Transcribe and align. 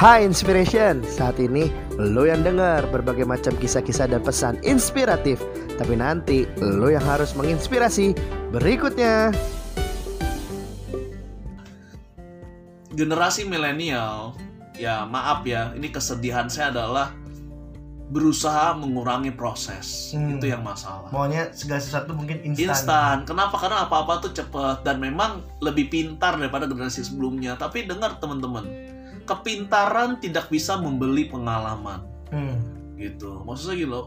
Hai 0.00 0.24
Inspiration, 0.24 1.04
saat 1.04 1.36
ini 1.36 1.68
lo 2.00 2.24
yang 2.24 2.40
dengar 2.40 2.88
berbagai 2.88 3.28
macam 3.28 3.52
kisah-kisah 3.60 4.08
dan 4.08 4.24
pesan 4.24 4.56
inspiratif. 4.64 5.44
Tapi 5.76 5.92
nanti 5.92 6.48
lo 6.56 6.88
yang 6.88 7.04
harus 7.04 7.36
menginspirasi. 7.36 8.16
Berikutnya. 8.48 9.28
Generasi 12.96 13.44
milenial 13.44 14.32
ya 14.80 15.04
maaf 15.04 15.44
ya 15.44 15.76
ini 15.76 15.92
kesedihan 15.92 16.48
saya 16.48 16.72
adalah 16.72 17.12
berusaha 18.10 18.74
mengurangi 18.74 19.30
proses. 19.30 20.10
Hmm. 20.10 20.36
itu 20.36 20.50
yang 20.50 20.66
masalah. 20.66 21.08
Maunya 21.14 21.48
segala 21.54 21.78
sesuatu 21.78 22.10
mungkin 22.12 22.42
instan. 22.42 22.74
instan. 22.74 23.16
Kenapa? 23.22 23.56
Karena 23.56 23.86
apa-apa 23.86 24.26
tuh 24.26 24.34
cepet 24.34 24.82
dan 24.82 24.98
memang 24.98 25.46
lebih 25.62 25.86
pintar 25.88 26.34
daripada 26.34 26.66
generasi 26.66 27.06
sebelumnya. 27.06 27.54
Tapi 27.54 27.86
dengar 27.86 28.18
teman-teman 28.18 28.66
kepintaran 29.24 30.18
tidak 30.18 30.50
bisa 30.50 30.74
membeli 30.74 31.30
pengalaman. 31.30 32.02
Hmm. 32.34 32.58
gitu. 32.98 33.46
Maksudnya 33.46 33.76
gitu 33.78 33.90
loh. 33.94 34.06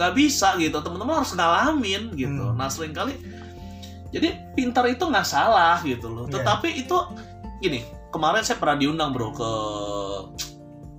Nggak 0.00 0.12
bisa 0.16 0.56
gitu. 0.56 0.80
Teman-teman 0.80 1.20
harus 1.20 1.32
ngalamin 1.36 2.16
gitu. 2.16 2.44
Hmm. 2.48 2.56
nah 2.56 2.72
sering 2.72 2.96
kali 2.96 3.14
jadi 4.12 4.52
pintar 4.52 4.84
itu 4.86 5.08
nggak 5.08 5.26
salah 5.26 5.80
gitu 5.82 6.06
loh. 6.12 6.28
Iya. 6.28 6.38
tetapi 6.38 6.68
itu 6.84 6.96
gini 7.64 7.80
kemarin 8.12 8.44
saya 8.44 8.60
pernah 8.60 8.76
diundang 8.76 9.10
bro 9.16 9.32
ke 9.32 9.50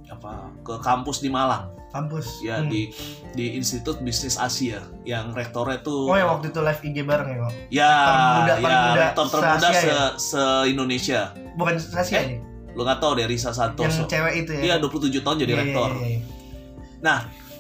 apa 0.09 0.50
ke 0.66 0.73
kampus 0.81 1.22
di 1.22 1.30
Malang 1.30 1.70
Kampus. 1.93 2.41
ya 2.41 2.57
Hmm. 2.57 2.67
di 2.67 2.89
di 3.31 3.53
Institut 3.53 4.02
Bisnis 4.02 4.35
Asia 4.35 4.81
yang 5.03 5.29
rektornya 5.31 5.77
tuh 5.79 6.09
Oh 6.09 6.17
ya 6.17 6.25
waktu 6.25 6.49
itu 6.49 6.59
live 6.59 6.81
IG 6.81 6.97
bareng 7.02 7.27
ya 7.27 7.38
kok. 7.38 7.53
ya 7.69 7.93
termuda- 8.03 8.57
ya 8.59 8.81
rektor 8.99 9.25
termuda 9.29 9.69
se, 9.71 9.85
ya? 9.85 10.03
se 10.16 10.41
Indonesia 10.67 11.22
Bukan 11.53 11.77
Sasia 11.77 12.17
Eh, 12.17 12.25
nih. 12.27 12.39
lo 12.73 12.81
nggak 12.81 12.97
tahu 12.97 13.11
deh 13.13 13.25
Risa 13.25 13.47
Yang 13.47 13.58
Santoso 13.72 14.02
cewek 14.03 14.33
itu 14.39 14.52
ya. 14.52 14.61
Iya 14.63 14.75
27 14.80 15.22
tahun 15.22 15.38
jadi 15.38 15.45
Iya, 15.45 15.53
iya, 15.53 15.61
rektor 15.63 15.89
iya, 15.95 16.08
iya. 16.09 17.16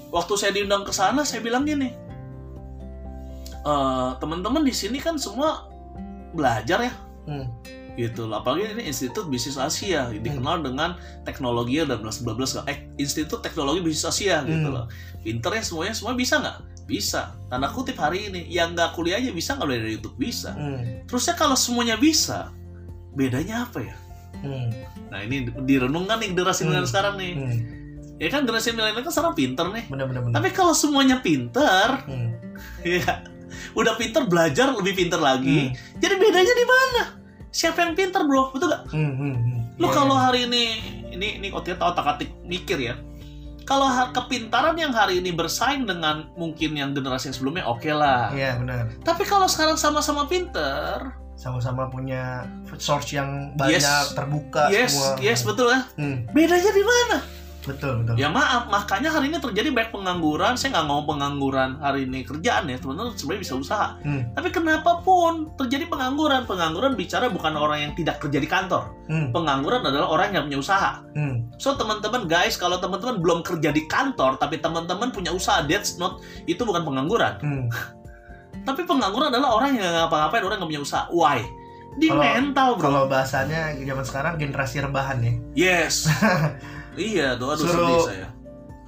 waktu 0.09 0.33
saya 0.33 0.51
diundang 0.51 0.81
ke 0.81 0.91
sana 0.91 1.21
saya 1.21 1.39
bilang 1.39 1.61
gini 1.63 1.93
"Eh, 3.63 4.09
teman-teman 4.17 4.61
di 4.61 4.73
sini 4.73 4.97
kan 4.97 5.15
semua 5.15 5.69
belajar 6.31 6.81
ya 6.81 6.93
Hmm. 7.23 7.45
Gitu 7.93 8.25
loh 8.25 8.41
apalagi 8.41 8.73
ini 8.73 8.83
Institut 8.85 9.27
Bisnis 9.27 9.53
Asia 9.55 10.09
dikenal 10.09 10.61
dengan 10.61 10.97
teknologi 11.21 11.77
dan 11.77 12.01
belas 12.01 12.19
belas 12.19 12.57
eh 12.65 12.89
Institut 12.97 13.39
Teknologi 13.39 13.79
Bisnis 13.79 14.07
Asia 14.07 14.41
gitu 14.41 14.65
Hmm. 14.65 14.73
loh 14.73 14.85
pinter 15.21 15.51
ya 15.51 15.61
semuanya 15.61 15.93
semua 15.93 16.13
bisa 16.13 16.35
nggak 16.37 16.57
bisa 16.83 17.21
tanda 17.47 17.69
kutip 17.69 17.95
hari 17.95 18.27
ini 18.27 18.43
yang 18.45 18.73
nggak 18.73 18.91
kuliah 18.91 19.15
aja 19.15 19.29
bisa 19.29 19.53
nggak 19.53 19.69
dari 19.69 19.93
YouTube 19.93 20.17
bisa 20.17 20.51
Hmm. 20.51 21.05
terusnya 21.05 21.33
kalau 21.33 21.53
semuanya 21.53 21.95
bisa 21.95 22.49
bedanya 23.11 23.63
apa 23.63 23.79
ya 23.79 23.95
Hmm. 24.39 24.67
nah 25.07 25.21
ini 25.21 25.53
direnungkan 25.61 26.17
nih 26.17 26.33
generasi 26.33 26.65
milenial 26.65 26.83
Hmm. 26.83 26.91
sekarang 26.91 27.13
nih 27.15 27.31
Hmm. 27.37 27.59
ya 28.17 28.27
kan 28.27 28.41
generasi 28.41 28.73
milenial 28.73 28.99
kan 28.99 29.13
sekarang 29.13 29.33
pinter 29.33 29.65
nih 29.69 29.85
Bener 29.85 30.05
bener 30.05 30.21
bener. 30.23 30.33
tapi 30.33 30.49
kalau 30.49 30.73
semuanya 30.73 31.21
pinter 31.21 32.01
Hmm. 32.03 32.33
ya 32.83 33.21
udah 33.73 33.93
pinter 33.95 34.25
belajar 34.25 34.73
lebih 34.73 34.97
pinter 34.97 35.17
lagi 35.17 35.69
Hmm. 35.69 36.01
jadi 36.01 36.15
bedanya 36.17 36.53
di 36.53 36.65
mana 36.65 37.01
siapa 37.53 37.79
yang 37.79 37.93
pinter 37.93 38.21
bro 38.21 38.49
betul 38.49 38.67
gak 38.67 38.89
Hmm. 38.89 39.13
Hmm. 39.13 39.35
Hmm. 39.35 39.59
lu 39.75 39.85
Iya, 39.85 39.93
kalau 39.93 40.15
iya. 40.15 40.23
hari 40.23 40.39
ini 40.45 40.63
ini 41.11 41.27
ini 41.37 41.47
otak 41.49 41.77
otak 41.77 42.05
atik 42.09 42.33
mikir 42.43 42.81
ya 42.81 42.97
kalau 43.63 43.87
kepintaran 44.11 44.75
yang 44.75 44.91
hari 44.91 45.17
ini 45.17 45.31
bersaing 45.31 45.85
dengan 45.85 46.27
mungkin 46.33 46.73
yang 46.73 46.91
generasi 46.91 47.29
yang 47.29 47.37
sebelumnya 47.37 47.63
oke 47.63 47.87
lah 47.87 48.27
Iya 48.29 48.57
benar. 48.57 48.91
tapi 49.01 49.23
kalau 49.23 49.45
sekarang 49.45 49.77
sama-sama 49.77 50.25
pinter 50.25 51.13
Sama-sama 51.33 51.87
punya 51.87 52.45
source 52.73 53.13
yang 53.13 53.51
banyak 53.53 53.79
Yes. 53.79 54.13
terbuka 54.13 54.69
yes 54.69 54.93
semua. 54.93 55.11
yes 55.19 55.41
betul 55.41 55.67
ya 55.67 55.81
Hmm. 55.93 56.25
bedanya 56.29 56.71
di 56.71 56.83
mana 56.83 57.17
Betul 57.63 58.03
betul. 58.03 58.15
ya 58.15 58.27
maaf 58.27 58.67
makanya 58.67 59.07
hari 59.09 59.27
ini 59.27 59.39
terjadi 59.39 59.69
banyak 59.69 59.89
pengangguran 59.89 60.53
saya 60.53 60.73
nggak 60.73 60.83
ngomong 60.83 61.05
pengangguran 61.07 61.69
hari 61.77 62.03
ini 62.03 62.21
kerjaan 62.21 62.67
ya 62.67 62.75
teman-teman 62.75 63.11
sebenarnya 63.13 63.41
bisa 63.41 63.55
usaha 63.55 63.87
Hmm. 63.99 64.27
tapi 64.31 64.49
kenapa 64.49 64.99
pun 64.99 65.47
terjadi 65.55 65.87
pengangguran 65.87 66.43
pengangguran 66.43 66.93
bicara 66.93 67.27
bukan 67.27 67.53
orang 67.53 67.79
yang 67.81 67.93
tidak 67.93 68.19
kerja 68.19 68.35
di 68.35 68.45
kantor 68.45 68.91
Hmm. 69.05 69.31
pengangguran 69.31 69.79
adalah 69.81 70.07
orang 70.09 70.31
yang 70.31 70.43
punya 70.45 70.59
usaha 70.59 70.99
Hmm. 71.11 71.47
So 71.55 71.73
teman-teman 71.73 72.25
guys, 72.25 72.53
kalau 72.53 72.77
teman-teman 72.77 73.17
belum 73.17 73.39
kerja 73.41 73.69
di 73.69 73.85
kantor, 73.85 74.35
tapi 74.35 74.57
teman-teman 74.57 75.09
punya 75.09 75.29
usaha, 75.29 75.61
that's 75.61 75.95
not 75.95 76.19
itu 76.43 76.59
bukan 76.59 76.83
pengangguran. 76.83 77.39
Hmm. 77.39 77.65
Tapi 78.63 78.83
pengangguran 78.83 79.27
adalah 79.29 79.53
orang 79.53 79.73
yang 79.73 79.83
nggak 79.83 79.95
ngapa-ngapain, 80.01 80.41
orang 80.41 80.51
yang 80.51 80.61
nggak 80.61 80.71
punya 80.71 80.83
usaha. 80.83 81.03
Why? 81.09 81.39
Di 81.93 82.07
Kalau- 82.07 82.23
mental 82.25 82.69
bro. 82.73 82.81
Kalau 82.81 83.01
bahasanya 83.05 83.61
zaman 83.75 84.01
sekarang 84.01 84.33
generasi 84.35 84.81
rebahan 84.81 85.17
ya. 85.19 85.33
Yes. 85.53 86.09
iya, 86.95 87.35
doa 87.35 87.53
Suruh- 87.53 87.71
sedih 87.71 87.99
saya. 88.05 88.27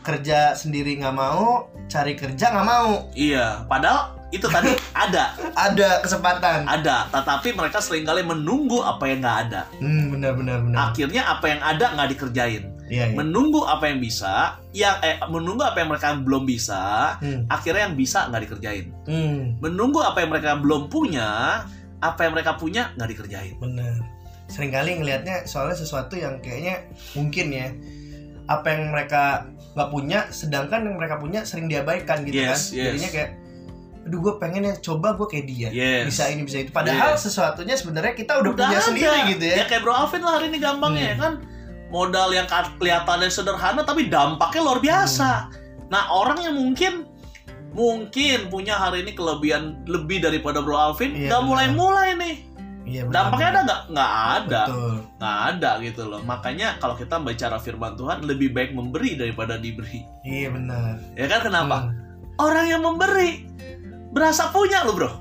Kerja 0.02 0.54
sendiri 0.54 0.96
nggak 0.96 1.14
mau, 1.14 1.66
cari 1.86 2.14
kerja 2.14 2.46
nggak 2.48 2.68
mau. 2.68 3.10
Iya, 3.12 3.66
padahal 3.66 4.14
itu 4.30 4.46
tadi 4.46 4.70
ada, 4.96 5.34
Ada 5.52 6.02
kesempatan. 6.02 6.66
ada. 6.66 7.10
Tetapi 7.10 7.52
mereka 7.52 7.82
sering 7.82 8.04
kali 8.04 8.22
menunggu 8.22 8.80
apa 8.80 9.02
yang 9.06 9.20
nggak 9.20 9.38
ada. 9.44 9.62
Hmm, 9.76 10.12
benar 10.12 10.34
benar 10.34 10.58
benar. 10.62 10.78
Akhirnya 10.88 11.26
apa 11.26 11.46
yang 11.48 11.60
ada 11.60 11.86
nggak 11.92 12.10
dikerjain. 12.12 12.64
Iya, 12.86 13.10
iya. 13.10 13.16
Menunggu 13.18 13.66
apa 13.66 13.90
yang 13.90 13.98
bisa, 13.98 14.62
yang 14.70 14.94
eh 15.02 15.18
menunggu 15.26 15.66
apa 15.66 15.82
yang 15.82 15.90
mereka 15.90 16.14
belum 16.16 16.46
bisa, 16.46 17.18
Hmm. 17.18 17.50
akhirnya 17.50 17.90
yang 17.90 17.98
bisa 17.98 18.30
nggak 18.30 18.46
dikerjain. 18.46 18.86
Hmm, 19.10 19.58
menunggu 19.58 20.06
apa 20.06 20.22
yang 20.22 20.30
mereka 20.30 20.54
belum 20.56 20.86
punya, 20.86 21.66
apa 21.98 22.20
yang 22.22 22.38
mereka 22.38 22.54
punya 22.54 22.94
nggak 22.94 23.10
dikerjain. 23.10 23.58
benar. 23.58 24.06
Seringkali 24.46 25.02
ngelihatnya 25.02 25.50
soalnya 25.50 25.74
sesuatu 25.74 26.14
yang 26.14 26.38
kayaknya 26.38 26.86
mungkin 27.16 27.50
ya 27.50 27.74
apa 28.46 28.68
yang 28.70 28.90
mereka 28.90 29.50
nggak 29.74 29.90
punya, 29.90 30.20
sedangkan 30.30 30.86
yang 30.86 30.96
mereka 30.96 31.18
punya 31.18 31.42
sering 31.44 31.66
diabaikan 31.66 32.22
gitu 32.24 32.38
Yes, 32.38 32.70
kan. 32.70 32.78
yes. 32.78 32.86
Jadinya 32.94 33.10
kayak, 33.12 33.30
aduh 34.06 34.20
gue 34.22 34.34
pengen 34.38 34.62
ya 34.64 34.74
coba 34.80 35.08
gue 35.14 35.28
kayak 35.28 35.46
dia. 35.46 35.70
Yes. 35.70 36.04
Bisa 36.08 36.24
ini 36.30 36.42
bisa 36.44 36.58
itu. 36.62 36.70
Padahal 36.70 37.18
Yes. 37.18 37.26
sesuatunya 37.26 37.74
sebenarnya 37.74 38.14
kita 38.14 38.38
udah, 38.38 38.52
punya 38.54 38.70
ada. 38.72 38.86
sendiri 38.86 39.18
gitu 39.34 39.46
ya. 39.46 39.66
kayak 39.66 39.82
Bro 39.82 39.92
Alvin 39.92 40.22
lah 40.22 40.38
hari 40.38 40.46
ini 40.48 40.58
gampangnya 40.58 41.02
Hmm. 41.02 41.12
ya 41.12 41.16
kan. 41.20 41.34
Modal 41.86 42.30
yang 42.32 42.48
kelihatannya 42.50 43.30
sederhana 43.30 43.82
tapi 43.82 44.08
dampaknya 44.08 44.62
luar 44.62 44.80
biasa. 44.80 45.30
Nah 45.88 46.10
orang 46.10 46.42
yang 46.42 46.56
mungkin 46.56 47.06
mungkin 47.72 48.48
punya 48.48 48.74
hari 48.74 49.04
ini 49.04 49.12
kelebihan 49.12 49.84
lebih 49.86 50.22
daripada 50.22 50.62
Bro 50.62 50.76
Alvin 50.76 51.12
Iya, 51.12 51.28
nggak 51.28 51.42
benar. 51.42 51.50
mulai-mulai 51.50 52.10
nih. 52.16 52.36
Iya, 52.86 53.02
benar, 53.04 53.14
Dampaknya 53.28 53.48
ada 53.48 53.62
nggak? 53.62 53.82
Nggak 53.90 54.12
ada. 54.32 54.62
Nggak 55.18 55.38
ada 55.50 55.70
gitu 55.82 56.02
loh. 56.06 56.22
Makanya 56.22 56.68
kalau 56.78 56.94
kita 56.94 57.18
bicara 57.18 57.58
firman 57.58 57.98
Tuhan 57.98 58.22
lebih 58.22 58.54
baik 58.54 58.72
memberi 58.72 59.18
daripada 59.18 59.58
diberi. 59.58 60.06
Iya 60.22 60.54
benar. 60.54 61.02
Ya 61.14 61.26
kan 61.26 61.42
kenapa? 61.42 61.78
Hmm. 61.84 61.98
Orang 62.38 62.66
yang 62.68 62.82
memberi 62.82 63.50
berasa 64.12 64.54
punya 64.54 64.86
loh 64.86 64.94
bro. 64.94 65.12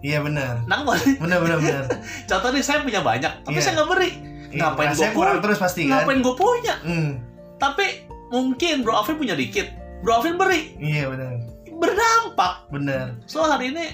Iya 0.00 0.22
benar. 0.22 0.64
Nangkep 0.64 1.18
Benar 1.18 1.38
benar 1.42 1.58
benar. 1.58 1.84
Contoh 2.30 2.48
nih 2.50 2.62
saya 2.62 2.80
punya 2.80 3.02
banyak, 3.02 3.32
tapi 3.42 3.52
Iya. 3.52 3.62
saya 3.62 3.72
nggak 3.76 3.90
beri. 3.90 4.10
Iya, 4.50 4.60
Ngapain 4.66 4.90
kurang 5.10 5.36
punya? 5.36 5.44
terus 5.44 5.58
pasti 5.58 5.80
kan? 5.84 6.02
Ngapain 6.02 6.18
gue 6.20 6.34
punya? 6.34 6.74
Hmm, 6.80 7.10
Tapi 7.54 7.86
mungkin 8.30 8.82
Bro 8.82 8.94
Alvin 8.96 9.14
punya 9.16 9.34
dikit. 9.34 9.66
Bro 10.00 10.16
Alvin 10.16 10.34
beri, 10.34 10.74
iya 10.78 11.06
benar. 11.06 11.36
berdampak. 11.70 12.66
Benar. 12.70 13.18
So 13.26 13.42
hari 13.42 13.70
ini 13.70 13.86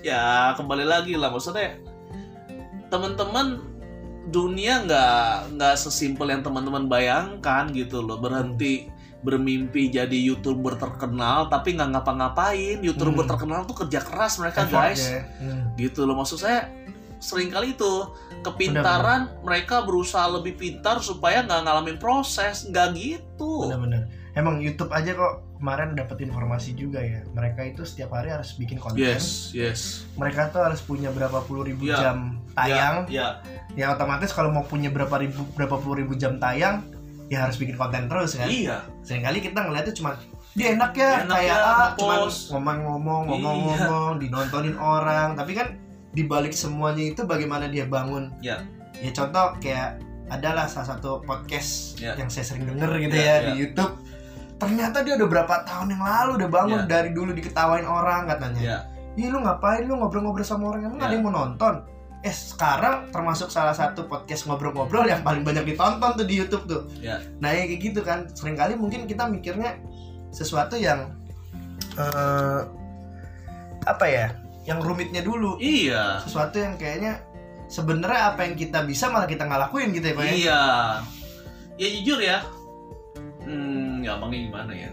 ya 0.00 0.52
kembali 0.54 0.82
lagi 0.82 1.14
lah 1.14 1.28
maksudnya 1.28 1.76
teman-teman 2.90 3.62
dunia 4.26 4.84
nggak 4.84 5.24
nggak 5.56 5.74
sesimpel 5.76 6.28
yang 6.28 6.42
teman-teman 6.42 6.86
bayangkan 6.86 7.70
gitu 7.70 7.98
loh 7.98 8.18
berhenti 8.18 8.86
bermimpi 9.20 9.88
jadi 9.88 10.12
youtuber 10.16 10.74
terkenal 10.74 11.46
tapi 11.46 11.72
nggak 11.72 11.92
ngapa-ngapain 11.92 12.80
youtuber 12.80 13.22
Hmm. 13.22 13.30
terkenal 13.30 13.60
tuh 13.64 13.76
kerja 13.78 14.00
keras 14.00 14.36
mereka 14.36 14.64
Effort 14.64 14.72
guys 14.72 15.02
ya. 15.02 15.22
Hmm. 15.38 15.72
gitu 15.76 16.04
loh 16.04 16.14
maksud 16.14 16.38
saya 16.38 16.68
sering 17.18 17.48
kali 17.48 17.74
itu 17.74 17.92
kepintaran 18.40 19.28
mereka 19.40 19.84
berusaha 19.84 20.24
lebih 20.26 20.56
pintar 20.56 20.98
supaya 21.00 21.44
nggak 21.44 21.60
ngalamin 21.62 21.96
proses 21.96 22.64
nggak 22.64 22.88
gitu 22.94 23.68
Benar-benar. 23.68 24.08
Emang 24.32 24.56
YouTube 24.56 24.88
aja 24.88 25.12
kok 25.12 25.42
kemarin 25.58 25.92
dapat 25.92 26.22
informasi 26.22 26.72
juga 26.72 27.02
ya. 27.02 27.20
Mereka 27.28 27.60
itu 27.66 27.82
setiap 27.82 28.14
hari 28.14 28.30
harus 28.30 28.54
bikin 28.54 28.78
konten. 28.78 28.96
yes 28.96 29.50
yes 29.52 30.06
Mereka 30.14 30.48
tuh 30.48 30.62
harus 30.62 30.80
punya 30.80 31.10
berapa 31.10 31.44
puluh 31.44 31.66
ribu 31.66 31.84
Ya. 31.84 32.00
jam 32.00 32.39
tayang. 32.52 33.06
ya, 33.06 33.38
Ya 33.72 33.86
otomatis 33.88 34.30
kalau 34.30 34.50
mau 34.50 34.62
punya 34.62 34.88
berapa 34.88 35.14
ribu 35.16 35.46
berapa 35.52 35.76
puluh 35.76 36.00
ribu 36.00 36.14
jam 36.14 36.36
tayang, 36.36 36.82
ya 37.26 37.44
harus 37.44 37.54
bikin 37.54 37.74
konten 37.74 38.06
terus 38.06 38.34
ya. 38.34 38.42
kan. 38.42 38.48
iya 38.48 38.76
Seringkali 39.00 39.38
kita 39.40 39.58
ngeliatnya 39.60 39.92
cuma 39.92 40.10
dia 40.50 40.74
enak 40.74 40.90
ya 40.92 41.10
Enak 41.22 41.30
kayak 41.32 41.46
ya, 41.48 41.62
ah, 41.62 41.88
cuman 41.94 42.16
nge-post." 42.20 42.40
ngomong-ngomong 42.50 43.22
Iya. 43.22 43.30
ngomong-ngomong 43.30 44.10
dinontonin 44.18 44.76
orang 44.76 45.28
tapi 45.32 45.54
kan 45.54 45.78
dibalik 46.10 46.50
semuanya 46.50 47.06
itu 47.06 47.22
bagaimana 47.22 47.66
dia 47.66 47.86
bangun 47.86 48.34
Ya. 48.40 48.58
ya 48.94 49.10
contoh 49.10 49.54
kayak 49.58 50.02
adalah 50.26 50.66
salah 50.66 50.90
satu 50.90 51.22
podcast 51.22 51.94
Ya. 51.96 52.14
yang 52.14 52.26
saya 52.26 52.42
sering 52.44 52.66
denger 52.66 52.90
gitu 53.00 53.14
Ya, 53.14 53.22
ya, 53.22 53.34
ya. 53.36 53.40
di 53.46 53.52
YouTube 53.60 53.94
ternyata 54.56 55.00
dia 55.00 55.14
udah 55.14 55.28
berapa 55.30 55.54
tahun 55.64 55.88
yang 55.88 56.02
lalu 56.02 56.30
udah 56.36 56.50
bangun 56.50 56.80
Ya. 56.80 56.88
dari 56.90 57.10
dulu 57.10 57.30
diketawain 57.30 57.86
orang 57.86 58.26
katanya 58.26 58.60
ya 58.60 58.78
Ih 59.12 59.26
lu 59.26 59.38
ngapain 59.38 59.82
lu 59.84 59.94
ngobrol-ngobrol 59.96 60.42
sama 60.42 60.66
orang 60.68 60.82
emang 60.84 60.98
Ya. 60.98 61.06
ada 61.06 61.14
yang 61.14 61.24
mau 61.24 61.34
nonton 61.36 61.74
eh 62.20 62.34
sekarang 62.36 63.08
termasuk 63.08 63.48
salah 63.48 63.72
satu 63.72 64.04
podcast 64.04 64.44
ngobrol-ngobrol 64.44 65.08
yang 65.08 65.24
paling 65.24 65.40
banyak 65.40 65.72
ditonton 65.72 66.20
tuh 66.20 66.26
di 66.28 66.34
YouTube 66.36 66.64
tuh. 66.68 66.82
Ya. 67.00 67.24
Nah 67.40 67.56
ya 67.56 67.64
kayak 67.64 67.80
gitu 67.80 68.00
kan. 68.04 68.28
Seringkali 68.36 68.76
mungkin 68.76 69.08
kita 69.08 69.24
mikirnya 69.24 69.80
sesuatu 70.28 70.76
yang 70.76 71.16
eh 71.96 72.60
apa 73.88 74.04
ya? 74.04 74.36
Yang 74.68 74.78
rumitnya 74.84 75.24
dulu. 75.24 75.56
Iya. 75.56 76.20
Sesuatu 76.20 76.60
yang 76.60 76.76
kayaknya 76.76 77.24
sebenarnya 77.72 78.36
apa 78.36 78.44
yang 78.44 78.54
kita 78.58 78.84
bisa 78.84 79.08
malah 79.08 79.24
kita 79.24 79.48
nggak 79.48 79.72
lakuin 79.72 79.96
gitu 79.96 80.12
ya 80.12 80.14
Pak 80.14 80.24
ya. 80.28 80.32
Iya. 80.36 80.62
Ya 81.80 81.88
jujur 81.96 82.18
ya. 82.20 82.38
Hmm, 83.40 84.04
gampangnya 84.04 84.38
gimana 84.52 84.72
ya? 84.76 84.90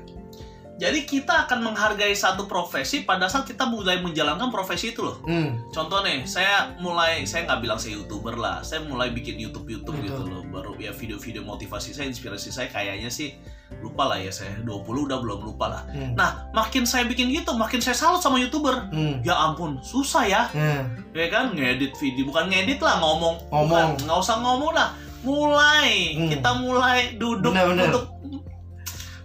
Jadi 0.77 1.09
kita 1.09 1.49
akan 1.49 1.65
menghargai 1.65 2.13
satu 2.13 2.45
profesi 2.45 3.01
pada 3.01 3.25
saat 3.25 3.43
kita 3.43 3.65
mulai 3.65 3.97
menjalankan 3.97 4.53
profesi 4.53 4.93
itu 4.93 5.01
loh. 5.01 5.17
Hmm. 5.25 5.57
Contoh 5.73 6.05
nih, 6.05 6.21
saya 6.23 6.77
mulai, 6.77 7.25
saya 7.25 7.49
nggak 7.49 7.65
bilang 7.65 7.81
saya 7.81 7.97
youtuber 7.97 8.37
lah, 8.37 8.61
saya 8.61 8.85
mulai 8.85 9.09
bikin 9.09 9.41
YouTube 9.41 9.65
YouTube 9.65 9.97
gitu 9.99 10.21
Betul. 10.21 10.29
loh, 10.29 10.43
baru 10.45 10.77
ya 10.77 10.93
video-video 10.93 11.41
motivasi 11.41 11.97
saya, 11.97 12.05
inspirasi 12.05 12.53
saya 12.53 12.69
kayaknya 12.69 13.09
sih 13.09 13.33
lupa 13.81 14.05
lah 14.05 14.21
ya 14.21 14.29
saya 14.29 14.53
20 14.61 14.69
udah 15.09 15.17
belum 15.17 15.39
lupa 15.43 15.65
lah. 15.67 15.81
Hmm. 15.89 16.13
Nah, 16.13 16.45
makin 16.53 16.85
saya 16.85 17.09
bikin 17.09 17.33
gitu, 17.33 17.57
makin 17.57 17.81
saya 17.81 17.97
salut 17.97 18.21
sama 18.21 18.37
youtuber. 18.37 18.85
Hmm. 18.93 19.17
Ya 19.25 19.33
ampun, 19.33 19.81
susah 19.81 20.23
ya, 20.23 20.45
Hmm. 20.53 20.93
ya 21.09 21.25
kan 21.27 21.57
ngedit 21.57 21.97
video, 21.97 22.29
bukan 22.29 22.53
ngedit 22.53 22.77
lah 22.79 23.01
ngomong, 23.01 23.49
Ngomong. 23.49 23.97
Nggak 24.05 24.17
usah 24.21 24.37
ngomong 24.39 24.77
lah, 24.77 24.93
mulai 25.25 26.13
Hmm. 26.13 26.29
kita 26.29 26.51
mulai 26.55 27.17
duduk 27.17 27.51
Bener-bener. 27.51 27.89
untuk 27.91 28.03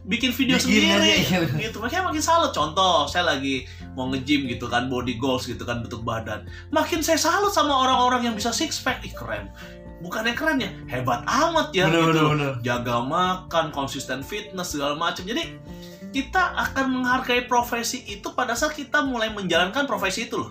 bikin 0.03 0.31
video 0.31 0.59
Bikin 0.59 0.67
sendiri. 0.67 0.87
aja, 0.91 1.15
iya 1.15 1.39
gitu. 1.63 1.79
Makanya 1.79 2.11
makin 2.11 2.23
salut. 2.23 2.51
Contoh 2.51 3.07
saya 3.07 3.29
lagi 3.29 3.65
mau 3.95 4.09
nge-gym 4.09 4.47
gitu 4.47 4.67
kan 4.67 4.87
body 4.87 5.15
goals 5.15 5.47
gitu 5.47 5.63
kan 5.63 5.81
bentuk 5.81 6.03
badan. 6.03 6.45
Makin 6.69 7.01
saya 7.01 7.17
salut 7.17 7.51
sama 7.51 7.71
orang-orang 7.73 8.27
yang 8.27 8.35
bisa 8.35 8.51
six 8.51 8.77
pack 8.77 9.03
ih 9.03 9.15
keren. 9.15 9.47
Bukannya 10.03 10.35
keren 10.35 10.59
ya? 10.59 10.71
Hebat 10.87 11.23
amat 11.23 11.71
ya 11.71 11.87
Bener, 11.87 12.11
gitu. 12.11 12.11
bener, 12.11 12.27
bener. 12.29 12.53
jaga 12.61 12.99
makan 13.01 13.71
konsisten 13.71 14.21
fitness 14.21 14.75
segala 14.75 14.99
macam. 14.99 15.23
Jadi 15.23 15.55
kita 16.11 16.43
akan 16.59 17.01
menghargai 17.01 17.47
profesi 17.47 18.03
itu 18.05 18.27
pada 18.33 18.53
saat 18.53 18.75
kita 18.75 19.01
mulai 19.01 19.31
menjalankan 19.31 19.87
profesi 19.87 20.27
itu 20.27 20.43
loh. 20.43 20.51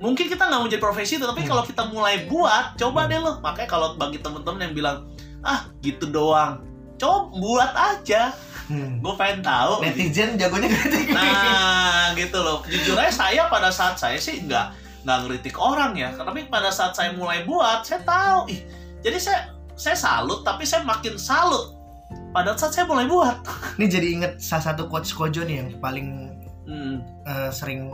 Mungkin 0.00 0.32
kita 0.32 0.48
nggak 0.48 0.58
mau 0.58 0.64
jadi 0.64 0.80
profesi 0.80 1.20
itu 1.20 1.28
tapi 1.28 1.44
Hmm. 1.44 1.50
kalau 1.52 1.62
kita 1.62 1.82
mulai 1.86 2.24
buat 2.24 2.72
coba 2.74 3.04
deh 3.04 3.20
lo 3.20 3.36
makanya 3.38 3.68
kalau 3.68 3.88
bagi 3.94 4.16
temen-temen 4.16 4.64
yang 4.64 4.72
bilang 4.72 4.96
ah 5.44 5.68
gitu 5.84 6.08
doang 6.08 6.64
coba 7.00 7.32
buat 7.32 7.72
aja. 7.72 8.36
Hmm. 8.70 9.02
gue 9.02 9.14
pengen 9.18 9.42
tahu. 9.42 9.82
Netizen 9.82 10.38
jagonya 10.38 10.70
kritik. 10.70 11.10
nah 11.10 12.14
gitu 12.14 12.38
loh. 12.38 12.62
Jujur 12.70 12.94
aja 12.94 13.10
saya 13.10 13.42
pada 13.50 13.74
saat 13.74 13.98
saya 13.98 14.14
sih 14.14 14.46
nggak 14.46 14.70
nggak 15.02 15.18
ngeritik 15.26 15.58
orang 15.58 15.98
ya. 15.98 16.14
Tapi 16.14 16.46
pada 16.46 16.70
saat 16.70 16.94
saya 16.94 17.10
mulai 17.18 17.42
buat 17.42 17.82
saya 17.82 18.06
tahu. 18.06 18.46
Ih 18.46 18.62
jadi 19.02 19.18
saya 19.18 19.40
saya 19.74 19.96
salut 19.98 20.46
tapi 20.46 20.62
saya 20.62 20.86
makin 20.86 21.18
salut. 21.18 21.74
Pada 22.30 22.54
saat 22.54 22.70
saya 22.78 22.86
mulai 22.86 23.10
buat. 23.10 23.42
Ini 23.74 23.86
jadi 23.90 24.06
inget 24.06 24.32
salah 24.38 24.70
satu 24.70 24.86
quotes 24.86 25.10
Kojo 25.10 25.42
nih 25.42 25.66
yang 25.66 25.68
paling 25.82 26.30
hmm, 26.70 27.02
eh, 27.26 27.50
sering 27.50 27.90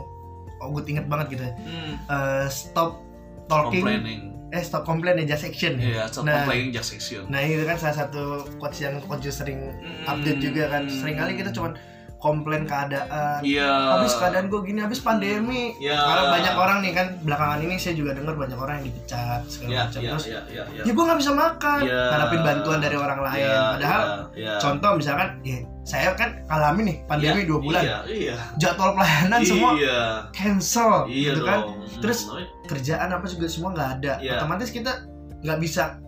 oh 0.61 0.67
gue 0.77 0.85
inget 0.93 1.09
banget 1.09 1.33
gitu 1.33 1.43
ya. 1.49 1.53
hmm, 1.57 1.93
Eh, 2.05 2.45
stop 2.53 3.01
talking. 3.49 3.81
Complaining 3.81 4.36
eh 4.47 4.63
stop 4.63 4.87
complain 4.87 5.19
and 5.19 5.27
just 5.27 5.43
action. 5.43 5.75
Iya 5.75 6.07
so 6.07 6.23
Nah. 6.23 6.43
complaining 6.43 6.71
just 6.71 6.95
action. 6.95 7.27
nah 7.27 7.43
itu 7.43 7.67
kan 7.67 7.75
salah 7.75 8.07
satu 8.07 8.47
quotes 8.55 8.79
yang 8.79 8.95
Kojo 9.03 9.27
sering 9.27 9.75
update 10.03 10.39
juga 10.39 10.71
kan. 10.71 10.87
Sering 10.87 11.15
kali 11.15 11.35
kita 11.35 11.51
cuman 11.51 11.75
komplain 12.17 12.65
keadaan. 12.65 13.45
Iya. 13.45 13.69
Habis 13.97 14.17
keadaan 14.17 14.49
gue 14.49 14.61
gini 14.65 14.81
habis 14.81 14.97
pandemi. 14.99 15.77
Iya. 15.77 15.97
karena 15.97 16.23
banyak 16.33 16.55
orang 16.57 16.77
nih 16.81 16.93
kan 16.93 17.07
belakangan 17.21 17.59
ini 17.61 17.75
saya 17.77 17.93
juga 17.93 18.17
dengar 18.17 18.33
banyak 18.33 18.57
orang 18.57 18.81
yang 18.81 18.85
dipecat 18.89 19.41
segala 19.45 19.69
iya 19.69 19.81
macam. 19.85 19.99
iya 20.01 20.09
terus 20.09 20.25
iya 20.25 20.41
iya 20.49 20.63
iya. 20.73 20.81
Ya 20.83 20.91
gue 20.97 21.03
nggak 21.05 21.19
bisa 21.21 21.31
makan. 21.33 21.79
Iya. 21.85 22.01
ngarapin 22.09 22.41
bantuan 22.41 22.79
dari 22.81 22.97
orang 22.97 23.19
lain. 23.21 23.45
Iya, 23.45 23.61
padahal 23.77 24.01
iya, 24.03 24.17
iya. 24.33 24.53
contoh 24.57 24.91
misalkan 24.97 25.29
ya 25.45 25.57
saya 25.87 26.09
kan 26.19 26.29
alami 26.51 26.81
nih 26.83 26.97
pandemi 27.07 27.41
Iya, 27.45 27.47
dua 27.47 27.59
bulan. 27.63 27.83
iya 27.85 27.97
iya. 28.09 28.35
Jadwal 28.59 28.91
pelayanan 28.97 29.39
semua 29.45 29.71
iya. 29.77 30.01
cancel 30.33 31.07
iya 31.07 31.31
gitu 31.31 31.41
kan. 31.45 31.59
Terus, 32.03 32.19
Hmm, 32.27 32.43
kerjaan 32.67 33.09
apa 33.13 33.25
juga 33.29 33.47
semua 33.47 33.69
nggak 33.71 33.89
ada. 34.01 34.13
Otomatis 34.19 34.69
kita 34.69 34.91
nggak 35.45 35.59
bisa 35.61 36.01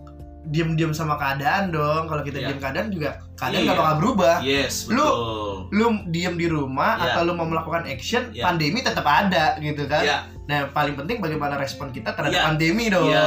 diem-diem 0.50 0.92
sama 0.92 1.14
keadaan 1.16 1.70
dong 1.70 2.10
kalau 2.10 2.22
kita 2.22 2.42
Iya. 2.42 2.48
diem 2.50 2.60
keadaan 2.60 2.88
juga 2.90 3.10
keadaan 3.38 3.62
Iya. 3.62 3.68
nggak 3.70 3.78
bakal 3.78 3.96
berubah 3.98 4.36
yes 4.42 4.90
Lu- 4.90 4.98
betul 4.98 5.56
lu 5.70 5.86
diem 6.10 6.36
di 6.36 6.48
rumah 6.48 6.98
Iya. 6.98 7.06
atau 7.14 7.22
lu 7.24 7.34
mau 7.34 7.46
melakukan 7.46 7.86
action 7.86 8.34
Iya. 8.34 8.44
pandemi 8.44 8.82
tetap 8.82 9.06
ada 9.06 9.56
gitu 9.58 9.86
kan 9.86 10.02
Iya. 10.02 10.18
nah 10.46 10.66
paling 10.68 10.98
penting 10.98 11.22
bagaimana 11.22 11.56
respon 11.56 11.90
kita 11.90 12.12
terhadap 12.12 12.34
Iya. 12.36 12.46
pandemi 12.46 12.86
dong 12.90 13.08
Iya. 13.08 13.26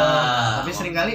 tapi 0.58 0.70
sering 0.70 0.92
kali 0.92 1.14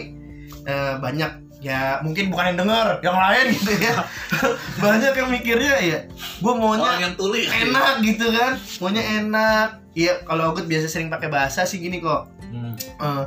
eh, 0.64 0.96
banyak 0.98 1.32
ya 1.58 2.00
mungkin 2.00 2.30
bukan 2.30 2.54
yang 2.54 2.60
dengar 2.62 3.02
yang 3.02 3.18
lain 3.18 3.46
gitu 3.50 3.72
ya 3.76 3.96
banyak 4.84 5.12
yang 5.12 5.30
mikirnya 5.30 5.76
ya 5.82 6.00
gue 6.38 6.54
maunya 6.54 6.86
orang 6.86 7.02
yang 7.02 7.16
tuli 7.18 7.44
enak 7.44 8.00
gitu 8.00 8.30
kan 8.30 8.56
maunya 8.80 9.04
enak 9.20 9.70
Iya, 9.98 10.22
kalau 10.22 10.54
aku 10.54 10.62
biasa 10.62 10.86
sering 10.86 11.10
pakai 11.10 11.26
bahasa 11.26 11.66
sih 11.66 11.82
gini 11.82 11.98
kok. 11.98 12.30
Hmm. 12.54 12.78
Eh, 12.78 13.26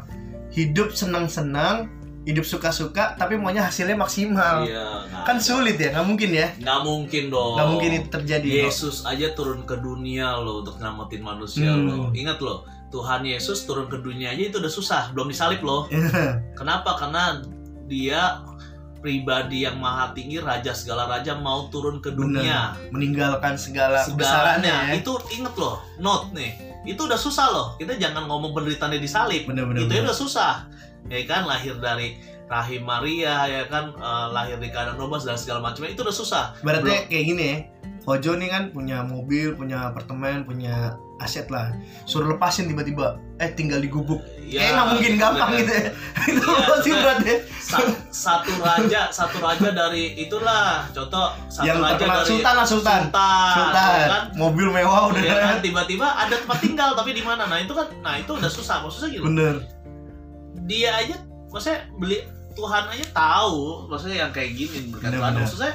hidup 0.54 0.94
senang-senang, 0.94 1.90
hidup 2.20 2.44
suka-suka, 2.44 3.16
tapi 3.16 3.34
maunya 3.34 3.64
hasilnya 3.64 3.96
maksimal. 3.96 4.62
iya 4.62 5.08
nggak 5.08 5.24
Kan 5.24 5.36
sulit 5.40 5.76
ya, 5.76 5.88
nggak 5.90 6.04
mungkin 6.04 6.30
ya. 6.30 6.48
nggak 6.54 6.80
mungkin 6.84 7.22
dong. 7.28 7.54
Nggak 7.56 7.68
mungkin 7.68 7.90
itu 7.96 8.08
terjadi. 8.08 8.48
Yesus 8.68 9.02
aja 9.02 9.32
turun 9.32 9.64
ke 9.64 9.74
dunia 9.74 10.36
loh 10.36 10.60
untuk 10.60 10.76
nyelamatin 10.76 11.20
manusia 11.20 11.72
Hmm. 11.72 11.88
loh. 11.88 12.04
Ingat 12.12 12.38
loh 12.38 12.62
Tuhan 12.90 13.22
Yesus 13.22 13.64
turun 13.64 13.86
ke 13.86 13.98
dunia 13.98 14.30
aja 14.30 14.42
itu 14.42 14.58
udah 14.58 14.68
susah 14.68 15.02
belum 15.10 15.30
disalib 15.30 15.62
loh. 15.62 15.88
Kenapa? 16.52 16.98
Karena 16.98 17.40
dia 17.86 18.42
pribadi 19.00 19.64
yang 19.64 19.80
maha 19.80 20.12
tinggi 20.12 20.36
raja 20.36 20.76
segala 20.76 21.08
raja 21.08 21.32
mau 21.34 21.72
turun 21.72 21.98
ke 21.98 22.12
dunia. 22.12 22.76
Meninggalkan 22.92 23.56
segala 23.56 24.04
segalanya. 24.04 24.92
ya. 24.92 25.00
itu 25.00 25.16
inget 25.32 25.56
loh 25.56 25.80
note 25.96 26.36
nih. 26.36 26.52
Itu 26.84 27.08
udah 27.08 27.16
susah 27.16 27.48
loh. 27.48 27.66
Kita 27.76 27.96
jangan 27.96 28.28
ngomong 28.28 28.52
penderitaan 28.52 28.92
dia 28.92 29.00
disalib. 29.00 29.48
Itu 29.48 29.88
udah 29.88 30.12
susah 30.12 30.68
ya 31.06 31.24
kan 31.24 31.42
lahir 31.44 31.76
dari 31.76 32.18
rahim 32.44 32.82
Maria 32.82 33.46
ya 33.46 33.62
kan 33.64 33.92
eh, 33.92 34.26
lahir 34.28 34.58
di 34.58 34.68
keadaan 34.68 34.98
bebas 34.98 35.22
dan 35.22 35.34
segala 35.34 35.62
macamnya 35.62 35.90
itu 35.90 36.02
udah 36.02 36.12
susah 36.14 36.44
Berarti 36.60 37.06
kayak 37.06 37.24
gini 37.26 37.44
ya. 37.46 37.58
Kojo 38.00 38.32
nih 38.32 38.48
kan 38.48 38.72
punya 38.72 39.04
mobil, 39.04 39.52
punya 39.52 39.92
apartemen, 39.92 40.42
punya 40.42 40.96
aset 41.20 41.44
lah. 41.46 41.76
Suruh 42.08 42.32
lepasin 42.32 42.64
tiba-tiba. 42.64 43.20
Eh 43.36 43.52
tinggal 43.52 43.76
digubuk. 43.76 44.24
ya, 44.40 44.56
Kayak 44.58 44.72
nggak 44.72 44.88
mungkin 44.88 45.12
gampang 45.14 45.50
bener. 45.52 45.60
gitu 45.60 45.72
ya. 45.76 45.88
Itu 46.32 46.40
Iya, 46.42 46.64
pasti 46.66 46.90
berat 46.90 47.18
ya. 47.20 47.36
Sa- 47.60 47.98
satu 48.10 48.52
raja 48.56 49.00
satu 49.12 49.36
raja 49.38 49.68
dari 49.70 50.16
itulah 50.16 50.88
contoh 50.88 51.28
satu 51.46 51.68
Yang 51.68 51.78
raja 51.78 52.04
dari 52.08 52.24
Sultan 52.26 52.54
lah 52.56 52.66
Sultan. 52.66 53.00
Sultan, 53.04 53.52
Sultan. 53.52 53.90
ya 53.92 54.06
kan? 54.08 54.22
Mobil 54.34 54.66
mewah 54.72 55.02
udah. 55.06 55.20
Ya 55.20 55.34
kan 55.36 55.56
tiba-tiba 55.60 56.06
ada 56.08 56.34
tempat 56.34 56.58
tinggal 56.58 56.88
tapi 56.96 57.10
di 57.12 57.20
mana 57.20 57.44
nah 57.44 57.60
itu 57.60 57.70
kan 57.70 57.84
nah 58.00 58.16
itu 58.16 58.32
udah 58.32 58.48
susah 58.48 58.80
maksudnya 58.80 59.12
gitu 59.12 59.28
Bener. 59.28 59.60
Dia 60.64 60.94
aja 60.96 61.16
maksudnya 61.48 61.86
beli 61.96 62.22
Tuhan 62.52 62.84
aja 62.88 63.06
tahu 63.10 63.86
maksudnya 63.86 64.26
yang 64.26 64.32
kayak 64.32 64.54
gini 64.54 64.90
berkat 64.90 65.14
Tuhan 65.14 65.32
maksudnya 65.34 65.74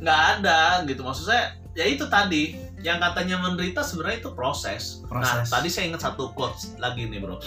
nggak 0.00 0.20
ada 0.38 0.60
gitu 0.84 1.00
maksudnya 1.00 1.42
ya 1.72 1.84
itu 1.84 2.04
tadi 2.06 2.54
yang 2.80 3.00
katanya 3.00 3.40
menderita 3.40 3.80
sebenarnya 3.80 4.20
itu 4.20 4.30
proses. 4.32 5.00
Nah 5.02 5.08
Proses. 5.08 5.48
tadi 5.48 5.68
saya 5.72 5.88
ingat 5.88 6.04
satu 6.04 6.36
quotes 6.36 6.76
lagi 6.76 7.08
nih 7.08 7.16
bro. 7.16 7.40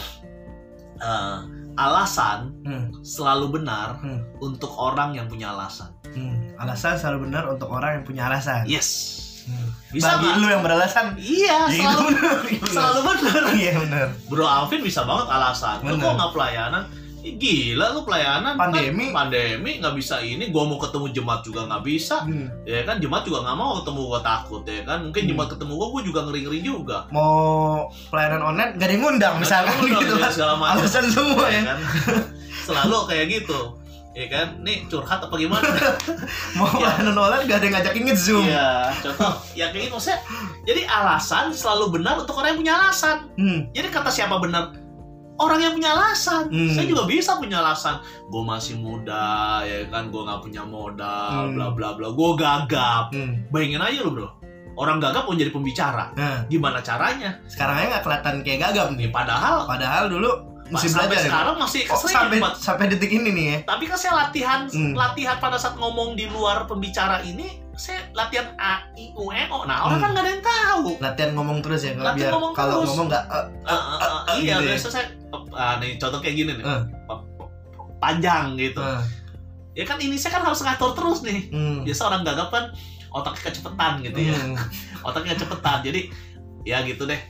Eh, 0.97 1.37
alasan 1.77 2.57
Hmm. 2.65 2.89
selalu 3.05 3.61
benar 3.61 4.01
Hmm. 4.01 4.25
untuk 4.41 4.73
orang 4.73 5.13
yang 5.13 5.29
punya 5.29 5.53
alasan. 5.53 5.93
Hmm. 6.09 6.57
Alasan 6.57 6.97
selalu 6.97 7.29
benar 7.29 7.45
untuk 7.45 7.69
orang 7.69 8.01
yang 8.01 8.03
punya 8.03 8.25
alasan. 8.25 8.65
Yes. 8.65 9.13
Bisa 9.97 10.13
Bagi 10.15 10.29
lu 10.35 10.47
yang 10.47 10.61
beralasan, 10.61 11.05
Iya, 11.17 11.57
ya 11.65 11.89
selalu 11.89 12.01
benar. 12.07 12.35
selalu 12.73 12.99
benar. 13.03 13.41
Iya 13.51 13.71
benar. 13.79 14.07
Bro 14.25 14.45
Alvin 14.45 14.81
bisa 14.81 15.01
banget 15.03 15.27
alasan. 15.27 15.81
Lu 15.81 15.91
Bener. 15.91 16.03
kok 16.03 16.13
nggak 16.15 16.31
pelayanan? 16.31 16.83
Gila 17.27 17.91
lu 17.91 18.01
pelayanan 18.01 18.55
kan 18.55 18.71
Pandemi. 18.71 19.11
pandemi 19.11 19.83
nggak 19.83 19.99
bisa 19.99 20.15
ini 20.17 20.47
gua 20.47 20.63
mau 20.63 20.79
ketemu 20.79 21.11
jemaat 21.11 21.43
juga 21.43 21.67
nggak 21.67 21.83
bisa 21.83 22.23
Hmm. 22.23 22.47
ya 22.63 22.87
kan 22.87 23.03
jemaat 23.03 23.27
juga 23.27 23.43
nggak 23.43 23.57
mau 23.57 23.75
ketemu 23.75 23.99
gua 24.07 24.21
takut 24.21 24.63
ya 24.63 24.79
kan 24.81 25.03
mungkin 25.03 25.21
Hmm. 25.21 25.29
jemaat 25.35 25.49
ketemu 25.51 25.71
gua 25.75 25.87
gua 25.91 26.01
juga 26.01 26.19
ngeri 26.23 26.39
ngeri 26.41 26.59
juga 26.61 26.97
Mau 27.09 27.91
pelayanan 28.07 28.41
online 28.45 28.71
gak 28.73 28.87
ada 28.87 28.93
yang 28.93 29.03
ngundang 29.03 29.33
tahu 29.43 29.75
gitu 29.91 30.15
kan. 30.15 30.31
Alasan 30.71 31.05
semua 31.11 31.45
ya 31.45 31.51
ya. 31.51 31.61
kan 31.65 31.77
selalu 32.63 32.97
kayak 33.05 33.25
gitu 33.33 33.59
ya 34.17 34.25
kan 34.27 34.47
nih 34.65 34.89
curhat 34.89 35.21
apa 35.21 35.35
gimana 35.37 35.61
Mau 36.57 36.65
pelayanan 36.65 37.13
online 37.13 37.45
gak 37.45 37.57
ada 37.61 37.65
yang 37.65 37.75
ngajakin 37.77 38.03
nge-zoom. 38.09 38.43
Iya, 38.43 38.69
contoh 38.99 39.33
yang 39.53 39.69
kayak 39.69 39.83
gitu 39.85 39.93
maksudnya. 39.93 40.19
Jadi 40.65 40.81
alasan 40.83 41.45
selalu 41.53 42.01
benar 42.01 42.17
untuk 42.17 42.33
orang 42.35 42.49
yang 42.51 42.59
punya 42.59 42.73
alasan. 42.75 43.17
Hmm. 43.37 43.59
Jadi 43.71 43.87
kata 43.87 44.09
siapa 44.09 44.41
benar? 44.41 44.73
Orang 45.37 45.61
yang 45.61 45.69
punya 45.71 45.93
alasan. 45.93 46.49
Hmm. 46.49 46.73
Saya 46.73 46.89
juga 46.89 47.05
bisa 47.05 47.37
punya 47.37 47.61
alasan. 47.61 48.01
Gue 48.27 48.41
masih 48.41 48.81
muda, 48.81 49.61
ya 49.61 49.85
kan. 49.87 50.09
Gue 50.09 50.25
nggak 50.25 50.41
punya 50.41 50.65
modal, 50.65 51.47
Hmm. 51.47 51.53
bla 51.53 51.67
bla 51.69 51.93
bla. 51.93 52.09
Gue 52.09 52.31
gagap. 52.35 53.13
Hmm. 53.13 53.45
Bayangin 53.53 53.85
aja 53.85 54.01
lu 54.01 54.11
bro. 54.11 54.29
orang 54.77 55.01
gagap 55.01 55.25
mau 55.25 55.33
jadi 55.33 55.49
pembicara. 55.49 56.13
Nah, 56.13 56.45
Gimana 56.45 56.81
caranya? 56.81 57.41
sekarang 57.49 57.81
aja 57.81 57.85
nggak 57.93 58.03
kelihatan 58.05 58.35
kayak 58.41 58.59
gagap 58.61 58.87
nih. 58.93 59.05
Ya, 59.05 59.09
padahal 59.09 59.65
Padahal 59.65 60.05
dulu 60.05 60.29
mesti 60.69 60.87
sampai 60.87 61.07
belajar 61.07 61.17
ya. 61.17 61.27
sekarang 61.27 61.55
masih 61.57 61.81
Oh, 61.85 61.99
sampai 61.99 62.37
sampai 62.55 62.85
detik 62.87 63.09
ini 63.09 63.29
nih 63.29 63.45
ya. 63.45 63.57
Tapi 63.65 63.83
kan 63.83 63.95
saya 63.95 64.13
latihan 64.17 64.59
Hmm. 64.65 64.93
latihan 64.93 65.37
pada 65.37 65.55
saat 65.55 65.75
ngomong 65.75 66.13
di 66.13 66.27
luar 66.27 66.63
pembicara 66.63 67.21
ini 67.21 67.47
saya 67.73 68.09
latihan 68.11 68.51
A 68.55 68.89
I 68.93 69.13
U 69.13 69.29
E 69.29 69.43
O. 69.47 69.63
Nah, 69.63 69.85
orang 69.85 69.97
Hmm. 69.97 70.03
kan 70.03 70.09
nggak 70.11 70.23
ada 70.23 70.31
yang 70.31 70.43
tahu. 70.43 70.89
Latihan 70.97 71.31
ngomong 71.33 71.57
terus 71.59 71.81
ya, 71.81 71.93
Latihan 71.93 72.15
biar 72.17 72.31
ngomong 72.33 72.51
kalau 72.51 72.75
terus. 72.77 72.87
ngomong 72.89 73.07
nggak 73.07 73.23
eh, 73.25 73.45
Eh, 73.63 73.71
eh, 73.71 73.97
eh, 73.97 74.09
eh, 74.09 74.35
iya, 74.37 74.53
gitu 74.53 74.61
ya. 74.61 74.69
biasa 74.71 74.87
saya 74.89 75.05
ah, 75.53 75.73
nih 75.77 75.91
contoh 75.95 76.19
kayak 76.19 76.35
gini 76.35 76.51
nih. 76.53 76.65
Pa- 77.05 77.25
Panjang 77.97 78.53
gitu. 78.55 78.79
eh, 78.79 79.01
Ya 79.73 79.83
kan 79.83 79.97
ini 79.97 80.15
saya 80.15 80.33
kan 80.33 80.43
harus 80.43 80.59
ngatur 80.59 80.91
terus 80.91 81.21
nih. 81.21 81.47
hmm, 81.47 81.85
Biasa 81.85 82.01
orang 82.05 82.21
gagap 82.23 82.49
kan 82.49 82.65
otaknya 83.09 83.41
kecepetan 83.45 83.93
gitu 84.01 84.19
ya. 84.23 84.33
hmm, 84.33 84.57
Otaknya 85.07 85.33
kecepetan. 85.33 85.77
Jadi 85.81 86.01
ya 86.63 86.81
gitu 86.81 87.05
deh. 87.05 87.21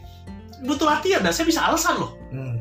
Butuh 0.60 0.88
latihan 0.88 1.20
dan 1.20 1.30
saya 1.30 1.44
bisa 1.46 1.62
alasan 1.62 1.96
loh. 1.98 2.16
hmm, 2.30 2.56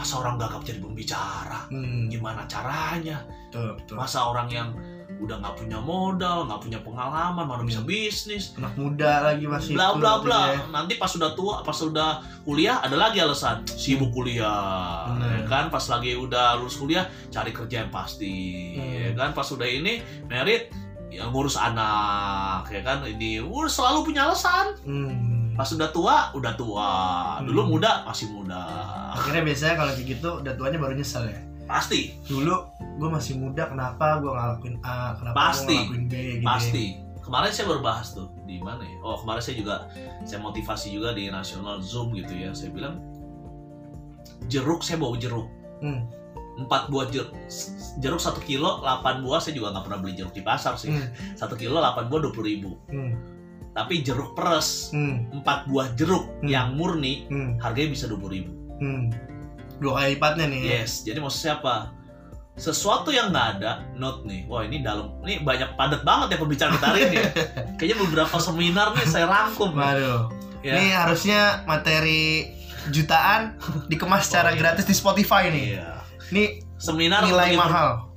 Masa 0.00 0.16
orang 0.16 0.40
gagap 0.40 0.64
jadi 0.64 0.80
pembicara? 0.80 1.68
hmm, 1.68 2.08
Gimana 2.08 2.48
caranya? 2.48 3.20
betul, 3.52 3.76
betul. 3.76 3.94
Masa 4.00 4.24
orang 4.24 4.48
yang 4.48 4.68
udah 5.20 5.36
nggak 5.36 5.60
punya 5.60 5.76
modal, 5.76 6.48
nggak 6.48 6.60
punya 6.64 6.80
pengalaman, 6.80 7.44
mana 7.44 7.60
bisa 7.60 7.84
bisnis, 7.84 8.56
Anak 8.56 8.72
muda 8.72 9.20
lagi 9.20 9.44
masih 9.44 9.76
bla 9.76 9.92
bla 9.92 10.24
bla. 10.24 10.56
ya. 10.56 10.64
Nanti 10.72 10.96
pas 10.96 11.12
sudah 11.12 11.36
tua, 11.36 11.60
pas 11.60 11.76
sudah 11.76 12.24
kuliah 12.40 12.80
ada 12.80 12.96
lagi 12.96 13.20
alasan 13.20 13.60
sibuk 13.68 14.16
kuliah, 14.16 15.12
Bener. 15.12 15.28
ya 15.28 15.40
kan? 15.44 15.64
Pas 15.68 15.84
lagi 15.84 16.16
udah 16.16 16.56
lulus 16.56 16.80
kuliah 16.80 17.04
cari 17.28 17.52
kerja 17.52 17.84
yang 17.84 17.92
pasti, 17.92 18.32
Hmm. 18.80 18.96
ya 18.96 19.12
kan? 19.12 19.36
Pas 19.36 19.44
sudah 19.44 19.68
ini 19.68 20.00
merit 20.24 20.72
ya 21.12 21.28
ngurus 21.28 21.60
anak, 21.60 22.72
ya 22.72 22.80
kan? 22.80 23.04
Ini 23.04 23.44
uh, 23.44 23.68
selalu 23.68 24.08
punya 24.08 24.24
alasan. 24.24 24.72
Hmm. 24.88 25.39
Pas 25.60 25.68
sudah 25.68 25.92
tua, 25.92 26.32
udah 26.32 26.56
tua. 26.56 26.88
Dulu 27.44 27.60
Hmm. 27.60 27.70
muda, 27.70 28.00
masih 28.02 28.32
muda. 28.32 28.64
Akhirnya 29.12 29.44
biasanya 29.44 29.76
kalau 29.76 29.92
kayak 29.92 30.08
gitu 30.08 30.28
udah 30.40 30.52
tuanya 30.56 30.78
baru 30.80 30.96
nyesel 30.96 31.28
ya. 31.28 31.36
Pasti, 31.68 32.16
Dulu 32.24 32.56
gue 32.96 33.08
masih 33.10 33.36
muda 33.36 33.68
kenapa 33.68 34.18
gue 34.18 34.26
ngelakuin 34.26 34.76
A, 34.80 35.12
kenapa 35.14 35.34
gue 35.34 35.44
Pasti. 35.44 35.76
ngelakuin 35.76 36.04
B 36.06 36.14
gitu. 36.16 36.40
ya. 36.40 36.48
pasti. 36.48 36.84
Kemarin 37.20 37.50
saya 37.52 37.66
baru 37.68 37.80
bahas 37.80 38.08
tuh 38.10 38.26
di 38.42 38.56
mana 38.58 38.80
ya? 38.80 38.96
Oh 39.02 39.14
kemarin 39.14 39.38
saya 39.38 39.54
juga 39.54 39.74
saya 40.24 40.40
motivasi 40.40 40.90
juga 40.90 41.12
di 41.12 41.28
nasional 41.28 41.78
zoom 41.78 42.10
gitu 42.12 42.32
ya. 42.32 42.50
Saya 42.50 42.72
bilang 42.72 42.96
jeruk 44.46 44.80
saya 44.80 44.96
bawa 44.96 45.14
jeruk 45.14 45.46
Hmm. 45.78 46.08
empat 46.58 46.88
buah 46.88 47.06
jeruk 47.06 47.30
jeruk 47.98 48.18
satu 48.18 48.40
kilo 48.40 48.80
8 48.80 49.20
buah 49.20 49.38
saya 49.38 49.54
juga 49.54 49.70
nggak 49.70 49.84
pernah 49.86 49.98
beli 49.98 50.12
jeruk 50.14 50.32
di 50.32 50.42
pasar 50.42 50.74
sih 50.74 50.90
Hmm. 50.90 51.08
satu 51.34 51.54
kilo 51.54 51.78
8 51.78 52.04
buah 52.06 52.20
dua 52.22 52.32
ribu 52.36 52.76
Hmm. 52.86 53.14
Tapi 53.80 54.00
jeruk 54.00 54.32
peres 54.32 54.90
Hmm. 54.90 55.24
empat 55.32 55.64
buah 55.66 55.92
jeruk 55.94 56.28
Hmm. 56.38 56.46
yang 56.46 56.68
murni 56.72 57.24
Hmm. 57.26 57.56
harganya 57.58 57.90
bisa 57.90 58.04
dua 58.06 58.20
ribu 58.26 58.52
Hmm. 58.76 59.08
Dua 59.76 59.96
kali 59.96 60.14
lipatnya 60.14 60.44
nih. 60.46 60.60
ya. 60.60 60.70
yes 60.78 61.02
jadi 61.02 61.18
maksudnya 61.18 61.56
apa 61.56 61.74
sesuatu 62.54 63.08
yang 63.08 63.28
nggak 63.28 63.48
ada 63.56 63.88
note 63.94 64.24
nih 64.24 64.44
wah 64.44 64.60
ini 64.60 64.80
dalam 64.80 65.16
ini 65.22 65.40
banyak 65.40 65.72
padat 65.74 66.02
banget 66.02 66.26
ya 66.30 66.38
pembicaraan 66.38 66.74
kita 66.74 66.86
hari 66.86 67.00
ini 67.02 67.16
ya. 67.16 67.28
kayaknya 67.80 67.96
beberapa 67.98 68.36
seminar 68.36 68.92
nih 68.92 69.06
saya 69.06 69.24
rangkum 69.24 69.72
Waduh. 69.72 70.28
ya 70.60 70.76
Ini 70.76 70.92
harusnya 70.92 71.40
materi 71.64 72.52
jutaan 72.88 73.56
dikemas 73.86 74.24
secara 74.26 74.48
Oh, 74.48 74.52
iya. 74.52 74.60
gratis 74.60 74.84
di 74.84 74.92
Spotify 74.92 75.48
nih. 75.48 75.64
Iya. 75.74 75.88
Ini 76.28 76.44
seminar 76.76 77.24
nilai 77.24 77.52
mahal. 77.54 78.09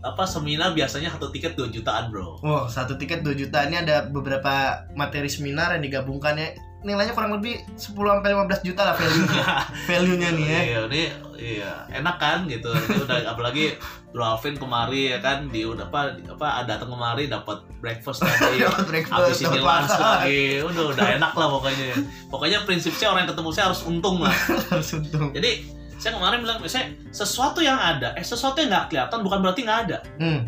Apa 0.00 0.24
seminar 0.24 0.72
biasanya 0.72 1.10
satu 1.10 1.28
tiket 1.28 1.54
2 1.54 1.70
jutaan 1.70 2.08
bro 2.08 2.38
Wow, 2.38 2.66
satu 2.66 2.94
tiket 2.94 3.20
2 3.20 3.34
juta. 3.34 3.64
Ini 3.64 3.82
ada 3.82 4.06
beberapa 4.06 4.52
materi 4.92 5.26
seminar 5.26 5.72
yang 5.72 5.82
digabungkan 5.82 6.36
ya. 6.36 6.52
Nilainya 6.82 7.10
kurang 7.10 7.30
lebih 7.32 7.62
10 7.72 7.94
sampai 7.94 8.30
15 8.32 8.62
juta 8.64 8.82
lah 8.82 8.94
value-nya. 8.94 9.44
value-nya 9.88 10.28
nih 10.32 10.44
ya. 10.44 10.60
Iya, 10.60 10.80
ini 10.84 11.02
iya 11.36 11.72
enak 11.90 12.16
kan 12.16 12.38
gitu. 12.46 12.68
Ini 12.68 13.00
udah 13.00 13.18
apalagi 13.28 13.78
Bro 14.10 14.22
Alvin 14.28 14.54
kemari 14.54 15.08
ya 15.08 15.18
kan 15.18 15.48
di 15.48 15.64
udah 15.64 15.88
apa 15.88 16.12
di- 16.12 16.26
apa 16.26 16.68
datang 16.68 16.92
kemari 16.92 17.26
dapat 17.26 17.64
breakfast 17.80 18.20
breakfast, 18.90 19.08
Habis 19.08 19.40
ini 19.40 19.58
lunch 19.58 19.94
lagi. 19.94 20.60
Udah 20.60 20.84
udah 20.92 21.06
enak 21.16 21.32
lah 21.32 21.48
pokoknya. 21.48 21.96
Pokoknya 22.28 22.58
prinsip 22.62 22.92
saya 22.92 23.10
orang 23.10 23.24
yang 23.24 23.32
ketemu 23.32 23.50
saya 23.50 23.64
harus 23.70 23.82
untung 23.82 24.20
lah. 24.20 24.34
Harus 24.70 24.90
untung. 24.92 25.30
Jadi 25.32 25.81
saya 26.02 26.18
kemarin 26.18 26.42
bilang 26.42 26.58
saya 26.66 26.90
sesuatu 27.14 27.62
yang 27.62 27.78
ada, 27.78 28.10
eh 28.18 28.26
sesuatu 28.26 28.58
yang 28.58 28.74
nggak 28.74 28.90
kelihatan 28.90 29.22
bukan 29.22 29.38
berarti 29.38 29.60
nggak 29.62 29.80
ada. 29.86 29.98
Hmm. 30.18 30.40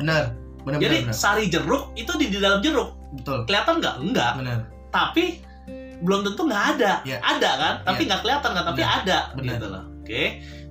Benar. 0.00 0.32
Benar 0.64 0.78
Jadi 0.80 0.96
benar. 1.04 1.12
benar. 1.12 1.20
sari 1.20 1.44
jeruk 1.52 1.92
itu 1.92 2.12
di, 2.16 2.32
di 2.32 2.38
dalam 2.40 2.64
jeruk. 2.64 2.96
Betul. 3.20 3.44
Kelihatan 3.44 3.84
nggak? 3.84 3.94
Enggak. 4.00 4.32
Benar. 4.40 4.58
Tapi 4.88 5.24
belum 6.00 6.24
tentu 6.24 6.48
nggak 6.48 6.64
ada. 6.76 6.92
Iya. 7.04 7.20
Ada 7.20 7.50
kan? 7.60 7.74
Tapi 7.84 8.00
nggak 8.08 8.20
kelihatan 8.24 8.50
kan? 8.56 8.64
Tapi 8.64 8.80
Benar. 8.80 8.96
ada 9.04 9.18
Benar. 9.36 9.44
gitu 9.52 9.66
loh. 9.68 9.84
Oke. 10.00 10.22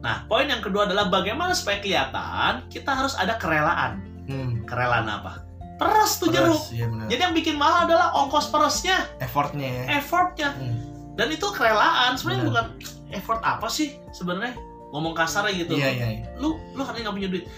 Nah, 0.01 0.15
poin 0.25 0.49
yang 0.49 0.61
kedua 0.65 0.89
adalah 0.89 1.13
bagaimana 1.13 1.53
supaya 1.53 1.77
kelihatan 1.77 2.65
kita 2.73 2.89
harus 2.89 3.13
ada 3.13 3.37
kerelaan. 3.37 4.01
Hmm. 4.25 4.65
Kerelaan 4.65 5.05
apa? 5.05 5.45
Peres 5.77 6.17
tuh 6.17 6.33
jeruk. 6.33 6.57
Peres, 6.57 6.73
Iya 6.73 6.85
benar. 6.89 7.05
Jadi 7.05 7.21
yang 7.21 7.35
bikin 7.37 7.53
mahal 7.53 7.85
adalah 7.85 8.09
ongkos 8.17 8.49
peresnya, 8.49 8.97
Effortnya 9.21 9.67
ya. 9.69 10.01
effortnya. 10.01 10.49
Hmm. 10.57 10.73
Dan 11.17 11.33
itu 11.33 11.47
kerelaan. 11.49 12.13
Sebenarnya 12.13 12.41
Benar. 12.45 12.49
bukan 12.53 12.65
effort 13.11 13.41
apa 13.41 13.67
sih 13.67 13.97
sebenarnya? 14.13 14.53
Ngomong 14.93 15.11
kasar 15.11 15.49
gitu. 15.51 15.73
Iya 15.75 15.89
iya. 15.91 16.07
iya. 16.13 16.25
Lu 16.37 16.55
lu 16.71 16.81
kan 16.85 16.93
nggak 16.93 17.11
punya 17.11 17.27
duit. 17.27 17.49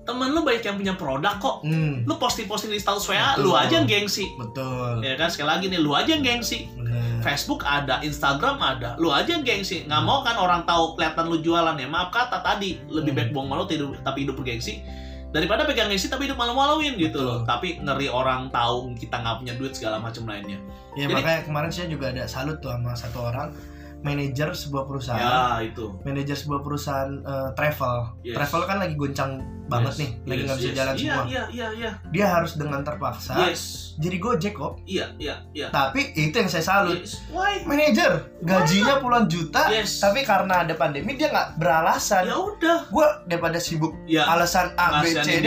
Temen 0.00 0.32
lu 0.32 0.40
banyak 0.42 0.64
yang 0.64 0.78
punya 0.78 0.94
produk 0.96 1.36
kok. 1.36 1.60
Hmm. 1.62 2.02
Lu 2.08 2.16
posting-posting 2.16 2.72
di 2.72 2.80
status 2.80 3.04
WA, 3.04 3.36
Betul. 3.36 3.44
lu 3.44 3.50
aja 3.52 3.74
yang 3.78 3.86
gengsi. 3.86 4.26
Betul. 4.34 5.04
Ya 5.04 5.14
kan 5.14 5.28
sekali 5.28 5.48
lagi 5.52 5.64
nih 5.68 5.78
lu 5.78 5.92
aja 5.92 6.08
yang 6.16 6.24
gengsi. 6.24 6.66
Benar. 6.72 7.20
Facebook 7.20 7.62
ada, 7.68 8.00
Instagram 8.00 8.56
ada, 8.58 8.96
lu 8.96 9.12
aja 9.12 9.28
yang 9.36 9.44
gengsi. 9.44 9.84
Nggak 9.84 10.02
mau 10.02 10.24
kan 10.24 10.40
orang 10.40 10.64
tahu 10.64 10.96
kelihatan 10.96 11.28
lu 11.28 11.44
jualan 11.44 11.76
ya. 11.76 11.84
Maaf 11.84 12.10
kata 12.10 12.40
tadi, 12.40 12.80
lebih 12.88 13.12
Hmm. 13.12 13.18
baik 13.20 13.30
bohong 13.36 13.48
malu 13.52 13.68
tidur 13.68 13.92
tapi 14.00 14.24
hidup 14.24 14.40
bergengsi 14.40 14.80
daripada 15.30 15.62
pegang 15.62 15.86
gengsi 15.90 16.10
tapi 16.10 16.26
hidup 16.26 16.38
malu-maluin 16.38 16.98
gitu 16.98 17.22
loh. 17.22 17.46
Tapi 17.46 17.78
ngeri 17.78 18.10
orang 18.10 18.50
tahu 18.50 18.94
kita 18.98 19.22
nggak 19.22 19.36
punya 19.42 19.54
duit 19.54 19.72
segala 19.74 20.02
macam 20.02 20.26
lainnya. 20.26 20.58
Ya 20.98 21.06
Jadi- 21.06 21.14
makanya 21.14 21.40
kemarin 21.46 21.70
saya 21.70 21.86
juga 21.86 22.10
ada 22.10 22.26
salut 22.26 22.58
tuh 22.58 22.74
sama 22.74 22.92
satu 22.98 23.18
orang 23.30 23.54
manajer 24.00 24.48
sebuah 24.56 24.84
perusahaan. 24.88 25.20
Ya 25.20 25.64
itu. 25.64 26.00
Manajer 26.04 26.36
sebuah 26.36 26.60
perusahaan 26.64 27.10
eh, 27.20 27.48
travel. 27.54 27.96
Yes. 28.24 28.36
Travel 28.36 28.62
kan 28.64 28.76
lagi 28.80 28.94
goncang 28.96 29.32
banget 29.70 29.94
Yes, 29.94 30.00
nih, 30.02 30.10
lagi 30.26 30.34
yes, 30.34 30.46
nggak 30.50 30.58
bisa 30.58 30.66
yes. 30.66 30.74
jalan 30.74 30.94
iya, 30.94 30.98
semua. 30.98 31.22
Iya 31.22 31.42
iya 31.54 31.68
iya. 31.78 31.90
Dia 32.10 32.26
harus 32.26 32.52
dengan 32.58 32.82
terpaksa 32.82 33.32
Yes. 33.46 33.94
jadi 34.02 34.16
Gojek 34.18 34.54
kok. 34.58 34.82
Iya 34.82 35.06
iya 35.22 35.34
iya. 35.54 35.70
Tapi 35.70 36.10
itu 36.18 36.34
yang 36.34 36.50
saya 36.50 36.64
salut. 36.66 36.98
Yes. 36.98 37.22
Why? 37.30 37.62
Manajer 37.62 38.34
gajinya 38.42 38.98
puluhan 38.98 39.30
juta, 39.30 39.70
Yes. 39.70 40.02
tapi 40.02 40.26
karena 40.26 40.66
ada 40.66 40.74
pandemi 40.74 41.14
dia 41.14 41.30
nggak 41.30 41.62
beralasan. 41.62 42.26
Ya 42.26 42.34
udah. 42.34 42.90
Gue 42.90 43.06
daripada 43.30 43.62
sibuk 43.62 43.94
Ya. 44.10 44.26
alasan 44.26 44.74
A 44.74 45.06
B 45.06 45.14
C 45.14 45.38
D, 45.38 45.46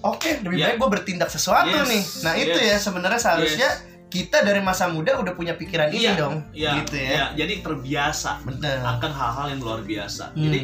oke 0.00 0.30
lebih 0.48 0.56
Ya. 0.56 0.72
baik 0.72 0.76
gue 0.80 0.88
bertindak 0.88 1.28
sesuatu 1.28 1.68
Yes, 1.68 1.88
nih. 1.92 2.02
Nah 2.24 2.34
itu 2.40 2.58
yes. 2.64 2.68
ya 2.72 2.76
sebenarnya 2.80 3.20
seharusnya 3.20 3.68
kita 4.08 4.40
dari 4.40 4.58
masa 4.58 4.88
muda 4.88 5.16
udah 5.16 5.32
punya 5.32 5.52
pikiran 5.52 5.92
ini 5.92 6.08
Iya, 6.08 6.12
dong, 6.16 6.34
Iya. 6.50 6.72
gitu 6.80 6.94
ya. 6.96 7.08
iya. 7.08 7.24
Jadi 7.36 7.54
terbiasa 7.60 8.40
Bener. 8.42 8.80
akan 8.80 9.10
hal-hal 9.12 9.46
yang 9.52 9.60
luar 9.60 9.80
biasa. 9.80 10.32
Hmm. 10.32 10.42
Jadi 10.42 10.60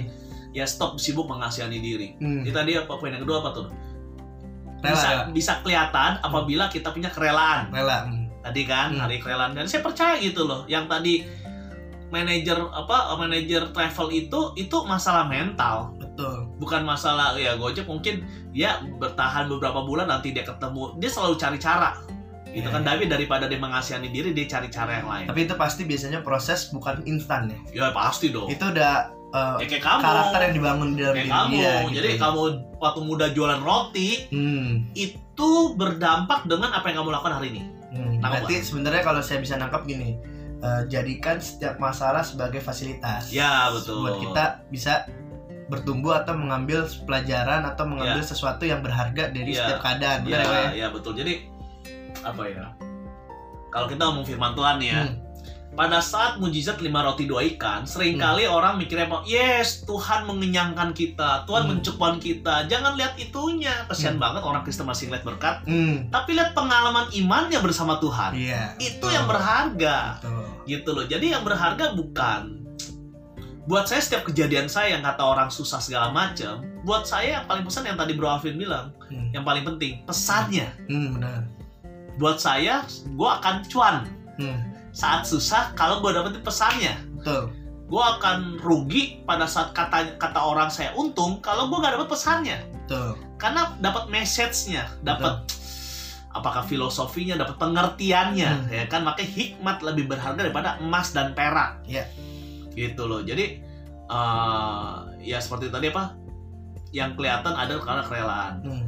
ya 0.53 0.65
stop 0.65 0.97
sibuk 0.97 1.29
mengasihani 1.29 1.79
diri. 1.79 2.09
Hmm. 2.17 2.41
Ini 2.41 2.51
tadi 2.51 2.73
apa 2.75 2.93
poin 2.95 3.13
yang 3.13 3.21
kedua 3.21 3.45
apa 3.45 3.51
tuh? 3.53 3.67
Rela, 4.81 4.93
bisa 4.93 5.09
bisa 5.31 5.53
kelihatan 5.61 6.21
apabila 6.21 6.69
kita 6.69 6.93
punya 6.93 7.09
kerelaan 7.09 7.73
Rela. 7.73 8.05
Hmm. 8.05 8.29
tadi 8.41 8.63
kan 8.65 8.93
Hmm. 8.93 9.01
hari 9.01 9.17
kerelaan 9.17 9.57
dan 9.57 9.65
saya 9.65 9.81
percaya 9.81 10.21
gitu 10.21 10.45
loh 10.45 10.69
yang 10.69 10.85
tadi 10.85 11.25
manajer 12.13 12.61
apa 12.69 13.17
manajer 13.17 13.73
travel 13.73 14.13
itu 14.13 14.53
itu 14.55 14.77
masalah 14.85 15.25
mental 15.25 15.97
Betul. 15.97 16.53
bukan 16.61 16.85
masalah 16.85 17.33
ya 17.35 17.57
Gojek 17.57 17.89
mungkin 17.89 18.23
dia 18.53 18.79
bertahan 19.01 19.49
beberapa 19.49 19.83
bulan 19.83 20.07
nanti 20.07 20.31
dia 20.31 20.45
ketemu 20.45 20.95
dia 21.01 21.09
selalu 21.09 21.35
cari 21.35 21.57
cara 21.59 21.97
gitu 22.55 22.65
Ya, 22.65 22.71
kan 22.71 22.81
ya. 22.81 22.87
tapi 22.89 23.03
daripada 23.07 23.45
dia 23.45 23.59
mengasihani 23.59 24.09
diri 24.09 24.31
dia 24.31 24.47
cari 24.49 24.69
cara 24.69 24.93
yang 24.97 25.09
lain 25.09 25.27
Tapi 25.27 25.41
itu 25.43 25.55
pasti 25.55 25.83
biasanya 25.83 26.21
proses 26.21 26.71
bukan 26.71 27.03
instan 27.05 27.51
ya. 27.51 27.59
ya 27.75 27.85
pasti 27.91 28.31
dong 28.31 28.47
Itu 28.47 28.71
udah 28.71 28.95
uh, 29.29 29.57
ya, 29.59 29.67
kayak 29.67 29.83
kamu 29.83 30.01
karakter 30.01 30.41
yang 30.41 30.55
dibangun 30.55 30.89
di 30.89 31.01
dalam 31.01 31.15
kayak 31.15 31.21
diri 31.21 31.35
kamu 31.35 31.53
dia. 31.53 31.67
gitu 31.67 31.91
jadi 31.93 32.09
ya. 32.09 32.19
kamu 32.21 32.41
waktu 32.79 33.01
muda 33.03 33.27
jualan 33.29 33.61
roti 33.61 34.09
Hmm. 34.29 34.71
itu 34.93 35.51
berdampak 35.75 36.47
dengan 36.47 36.71
apa 36.71 36.87
yang 36.87 37.03
kamu 37.03 37.11
lakukan 37.13 37.35
hari 37.35 37.49
ini 37.51 37.63
Hmm, 37.91 38.19
Nangkep 38.19 38.43
berarti 38.43 38.55
sebenarnya 38.61 39.03
kalau 39.03 39.21
saya 39.21 39.39
bisa 39.39 39.55
nangkap 39.55 39.83
gini, 39.85 40.19
eh, 40.59 40.83
jadikan 40.89 41.39
setiap 41.39 41.79
masalah 41.79 42.23
sebagai 42.23 42.59
fasilitas. 42.59 43.31
ya 43.31 43.71
betul 43.71 44.03
Buat 44.03 44.19
kita 44.21 44.45
bisa 44.67 45.07
bertumbuh 45.65 46.13
atau 46.13 46.35
mengambil 46.35 46.85
pelajaran 47.01 47.63
atau 47.65 47.87
mengambil 47.87 48.19
sesuatu 48.21 48.63
yang 48.63 48.79
berharga 48.81 49.31
dari 49.31 49.49
Ya. 49.49 49.63
setiap 49.65 49.79
keadaan. 49.81 50.19
Iya, 50.25 50.39
ya, 50.43 50.63
iya 50.75 50.87
betul. 50.91 51.15
Jadi 51.15 51.47
apa 52.23 52.43
ya? 52.47 52.67
Kalau 53.69 53.91
kita 53.91 54.03
ngomong 54.07 54.23
firman 54.23 54.55
Tuhan 54.55 54.79
ya, 54.79 55.03
Hmm. 55.03 55.19
pada 55.75 55.99
saat 55.99 56.39
mujizat 56.39 56.79
lima 56.79 57.03
roti 57.03 57.27
dua 57.27 57.43
ikan, 57.43 57.83
sering 57.83 58.15
kali 58.15 58.47
orang 58.47 58.79
mikirnya 58.79 59.11
yes 59.27 59.83
Tuhan 59.83 60.23
mengenyangkan 60.23 60.95
kita, 60.95 61.43
Tuhan 61.43 61.67
Hmm. 61.67 61.71
mencukupkan 61.75 62.23
kita. 62.23 62.71
Jangan 62.71 62.95
lihat 62.95 63.19
itunya, 63.19 63.75
kesian 63.91 64.15
Hmm. 64.15 64.23
banget 64.23 64.47
orang 64.47 64.63
Kristen 64.63 64.87
masih 64.87 65.11
ngeliat 65.11 65.27
berkat. 65.27 65.67
Hmm. 65.67 66.07
Tapi 66.15 66.39
lihat 66.39 66.55
pengalaman 66.55 67.11
imannya 67.11 67.59
bersama 67.59 67.99
Tuhan. 67.99 68.39
Iya. 68.39 68.79
Itu 68.79 69.03
betul. 69.03 69.11
yang 69.11 69.27
berharga, 69.27 69.99
Betul. 70.23 70.47
gitu 70.71 70.91
loh. 70.95 71.05
Jadi 71.11 71.27
yang 71.35 71.43
berharga 71.43 71.99
bukan 71.99 72.63
buat 73.65 73.89
saya 73.89 73.99
setiap 73.99 74.29
kejadian 74.29 74.71
saya 74.71 74.95
yang 74.95 75.03
kata 75.03 75.25
orang 75.25 75.51
susah 75.51 75.83
segala 75.83 76.15
macam. 76.15 76.63
Buat 76.87 77.09
saya 77.09 77.41
yang 77.41 77.45
paling 77.51 77.65
pesan 77.67 77.89
yang 77.89 77.99
tadi 77.99 78.15
Bro 78.15 78.29
Alvin 78.31 78.55
bilang, 78.55 78.95
Hmm. 79.11 79.35
yang 79.35 79.43
paling 79.43 79.67
penting 79.67 80.07
pesannya. 80.07 80.71
Hmm, 80.87 81.19
benar. 81.19 81.51
Buat 82.15 82.39
saya, 82.39 82.83
gue 83.05 83.31
akan 83.31 83.67
cuan 83.67 84.07
Hmm. 84.35 84.59
saat 84.91 85.23
susah 85.25 85.75
kalau 85.75 85.99
gue 85.99 86.11
dapetin 86.11 86.41
pesannya. 86.41 86.95
Betul. 87.19 87.51
gue 87.85 88.01
akan 88.01 88.57
rugi 88.59 89.21
pada 89.23 89.45
saat 89.45 89.71
kata 89.71 90.17
kata 90.17 90.41
orang 90.41 90.67
saya 90.67 90.97
untung 90.97 91.39
kalau 91.39 91.69
gue 91.69 91.79
gak 91.79 91.93
dapet 91.95 92.09
pesannya 92.09 92.59
Betul. 92.89 93.13
karena 93.37 93.77
dapat 93.77 94.09
message-nya 94.09 94.89
dapat 95.05 95.45
apakah 96.33 96.65
filosofinya 96.65 97.37
dapat 97.37 97.61
pengertiannya 97.61 98.51
Hmm. 98.51 98.73
ya 98.73 98.85
kan 98.89 99.05
makanya 99.05 99.29
hikmat 99.31 99.85
lebih 99.85 100.09
berharga 100.09 100.41
daripada 100.41 100.81
emas 100.81 101.13
dan 101.13 101.37
perak 101.37 101.85
Iya. 101.85 102.09
gitu 102.73 103.05
loh 103.05 103.21
jadi 103.21 103.61
eh, 104.05 104.91
ya 105.23 105.39
seperti 105.39 105.69
tadi 105.69 105.93
apa 105.93 106.17
yang 106.91 107.13
kelihatan 107.15 107.53
ada 107.53 107.79
karena 107.79 108.03
kerelaan 108.03 108.55
Hmm. 108.65 108.87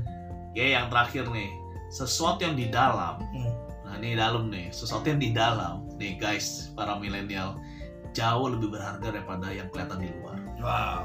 ya 0.52 0.72
yang 0.72 0.88
terakhir 0.88 1.28
nih 1.28 1.52
sesuatu 1.88 2.42
yang 2.42 2.56
di 2.58 2.66
dalam 2.68 3.22
Hmm. 3.32 3.52
nah 3.86 3.94
ini 4.02 4.18
dalam 4.18 4.50
nih 4.50 4.70
sesuatu 4.74 5.06
yang 5.06 5.20
di 5.22 5.30
dalam 5.30 5.86
nih 5.96 6.18
guys 6.18 6.74
para 6.74 6.98
milenial 6.98 7.56
jauh 8.16 8.48
lebih 8.48 8.72
berharga 8.72 9.12
daripada 9.12 9.52
yang 9.52 9.68
kelihatan 9.70 10.00
di 10.02 10.10
luar 10.18 10.36
Wow. 10.60 11.04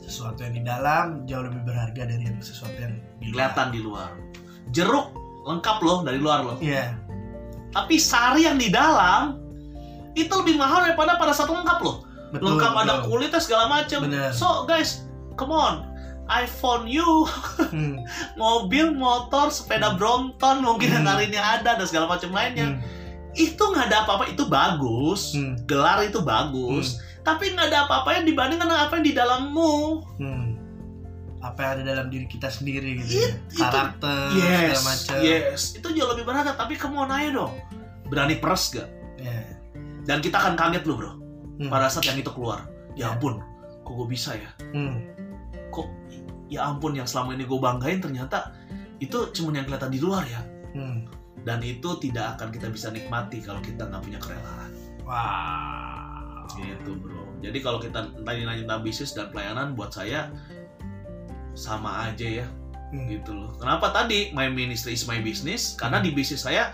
Sesuatu 0.00 0.38
yang 0.46 0.54
di 0.54 0.62
dalam 0.62 1.26
jauh 1.26 1.44
lebih 1.44 1.66
berharga 1.66 2.06
dari 2.06 2.24
yang 2.30 2.38
sesuatu 2.38 2.78
yang 2.78 2.94
di 3.18 3.28
luar. 3.28 3.34
kelihatan 3.34 3.66
di 3.74 3.80
luar. 3.82 4.10
Jeruk 4.70 5.06
lengkap 5.46 5.78
loh 5.82 5.98
dari 6.06 6.18
luar 6.22 6.46
loh. 6.46 6.56
Iya. 6.62 6.94
Tapi 7.74 7.98
sari 7.98 8.46
yang 8.46 8.56
di 8.56 8.70
dalam 8.70 9.42
itu 10.16 10.30
lebih 10.30 10.56
mahal 10.56 10.86
daripada 10.86 11.18
pada 11.18 11.34
saat 11.34 11.50
lengkap 11.50 11.78
loh. 11.82 12.06
Betul. 12.30 12.54
lengkap 12.54 12.72
ada 12.72 12.94
betul. 13.02 13.08
kulitnya 13.14 13.40
segala 13.42 13.64
macam. 13.68 13.98
So 14.32 14.64
guys, 14.66 15.06
come 15.34 15.52
on. 15.52 15.86
iPhone 16.28 16.86
you, 16.86 17.06
Hmm. 17.68 18.02
mobil, 18.36 18.90
motor, 18.90 19.48
sepeda 19.48 19.94
Brompton 19.94 20.60
mungkin 20.60 20.90
yang 20.90 21.04
Hmm. 21.04 21.12
tarinya 21.14 21.42
ada 21.54 21.70
dan 21.74 21.86
segala 21.86 22.06
macam 22.08 22.30
lainnya. 22.30 22.72
Hmm. 22.72 22.80
Itu 23.32 23.62
nggak 23.62 23.86
ada 23.86 23.98
apa-apa, 24.02 24.26
itu 24.26 24.44
bagus. 24.44 25.32
Hmm. 25.32 25.54
Gelar 25.64 26.02
itu 26.02 26.18
bagus. 26.20 26.98
Tapi 27.20 27.52
nggak 27.52 27.68
ada 27.68 27.78
apa-apa 27.84 28.16
yang 28.16 28.24
dibandingkan 28.24 28.64
dengan 28.64 28.80
apa 28.82 28.92
yang 28.94 29.04
di 29.04 29.14
dalammu. 29.14 29.74
Hmm. 30.16 30.46
Apa 31.38 31.58
yang 31.60 31.72
ada 31.76 31.82
dalam 31.92 32.06
diri 32.08 32.26
kita 32.26 32.48
sendiri 32.48 32.98
gitu 32.98 33.12
It- 33.12 33.22
ya. 33.22 33.30
itu- 33.46 33.60
Karakter 33.60 34.18
Yes, 34.32 34.58
segala 34.72 34.82
macam. 34.84 35.16
yes. 35.22 35.60
Itu 35.74 35.88
jauh 35.90 36.10
lebih 36.10 36.24
berharga. 36.24 36.52
Tapi 36.54 36.74
kamu 36.74 37.04
aja 37.04 37.30
dong. 37.30 37.54
Berani 38.04 38.34
peres 38.36 38.70
gak? 38.70 38.88
Iya. 39.16 39.42
Dan 40.02 40.18
kita 40.20 40.38
akan 40.38 40.54
kaget 40.54 40.82
loh 40.84 40.96
bro. 40.96 41.12
Hmm. 41.56 41.72
pada 41.72 41.88
saat 41.88 42.04
yang 42.04 42.20
itu 42.20 42.28
keluar 42.28 42.68
ya 42.92 43.00
Ya. 43.00 43.06
ampun 43.10 43.40
kok 43.80 43.88
gue 43.90 44.04
bisa 44.06 44.28
ya 44.30 44.52
Hmm. 44.70 45.08
Ya 46.46 46.64
ampun 46.64 46.94
yang 46.94 47.04
selama 47.04 47.34
ini 47.34 47.42
gue 47.42 47.58
banggain 47.58 47.98
ternyata 47.98 48.54
itu 48.98 49.28
cuma 49.32 49.52
yang 49.52 49.64
kelihatan 49.64 49.90
di 49.90 50.00
luar 50.00 50.24
ya 50.24 50.40
Hmm. 50.72 51.08
dan 51.42 51.60
itu 51.60 51.96
tidak 51.98 52.36
akan 52.36 52.48
kita 52.50 52.68
bisa 52.68 52.88
nikmati 52.88 53.40
kalau 53.40 53.60
kita 53.60 53.84
nggak 53.84 54.02
punya 54.02 54.18
kerelaan 54.18 54.70
Wow. 55.02 56.46
gitu 56.54 56.96
bro 56.96 57.24
jadi 57.38 57.58
kalau 57.60 57.78
kita 57.78 57.98
tadi 58.14 58.40
nanya 58.42 58.62
tentang 58.62 58.82
bisnis 58.82 59.10
dan 59.10 59.28
pelayanan 59.28 59.72
buat 59.72 59.90
saya 59.90 60.30
sama 61.52 62.06
aja 62.06 62.44
ya 62.44 62.46
Hmm. 62.86 63.02
gitu 63.10 63.34
loh 63.34 63.50
kenapa 63.58 63.90
tadi 63.90 64.30
my 64.30 64.46
ministry 64.46 64.94
is 64.94 65.02
my 65.04 65.18
business 65.18 65.74
karena 65.74 65.98
di 65.98 66.14
bisnis 66.14 66.44
saya 66.44 66.70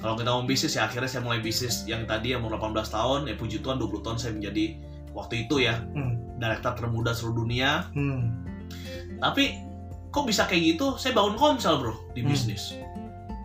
kalau 0.00 0.16
kita 0.16 0.32
mau 0.32 0.42
bisnis 0.42 0.72
ya 0.72 0.88
akhirnya 0.88 1.06
saya 1.06 1.20
mulai 1.20 1.38
bisnis 1.38 1.84
yang 1.84 2.08
tadi 2.08 2.32
yang 2.32 2.40
umur 2.40 2.56
18 2.56 2.88
tahun 2.88 3.20
ya 3.28 3.34
puji 3.36 3.60
Tuhan 3.60 3.76
20 3.76 4.00
tahun 4.00 4.16
saya 4.16 4.32
menjadi 4.32 4.80
waktu 5.12 5.44
itu 5.44 5.60
ya 5.60 5.76
Hmm. 5.92 6.16
direktur 6.40 6.72
termuda 6.74 7.12
seluruh 7.12 7.44
dunia 7.44 7.84
Hmm. 7.92 8.48
Tapi 9.22 9.62
kok 10.10 10.26
bisa 10.26 10.44
kayak 10.44 10.76
gitu? 10.76 10.98
Saya 10.98 11.14
bangun 11.14 11.38
komsel 11.38 11.78
bro 11.78 11.94
di 12.12 12.20
Hmm. 12.20 12.28
bisnis. 12.28 12.74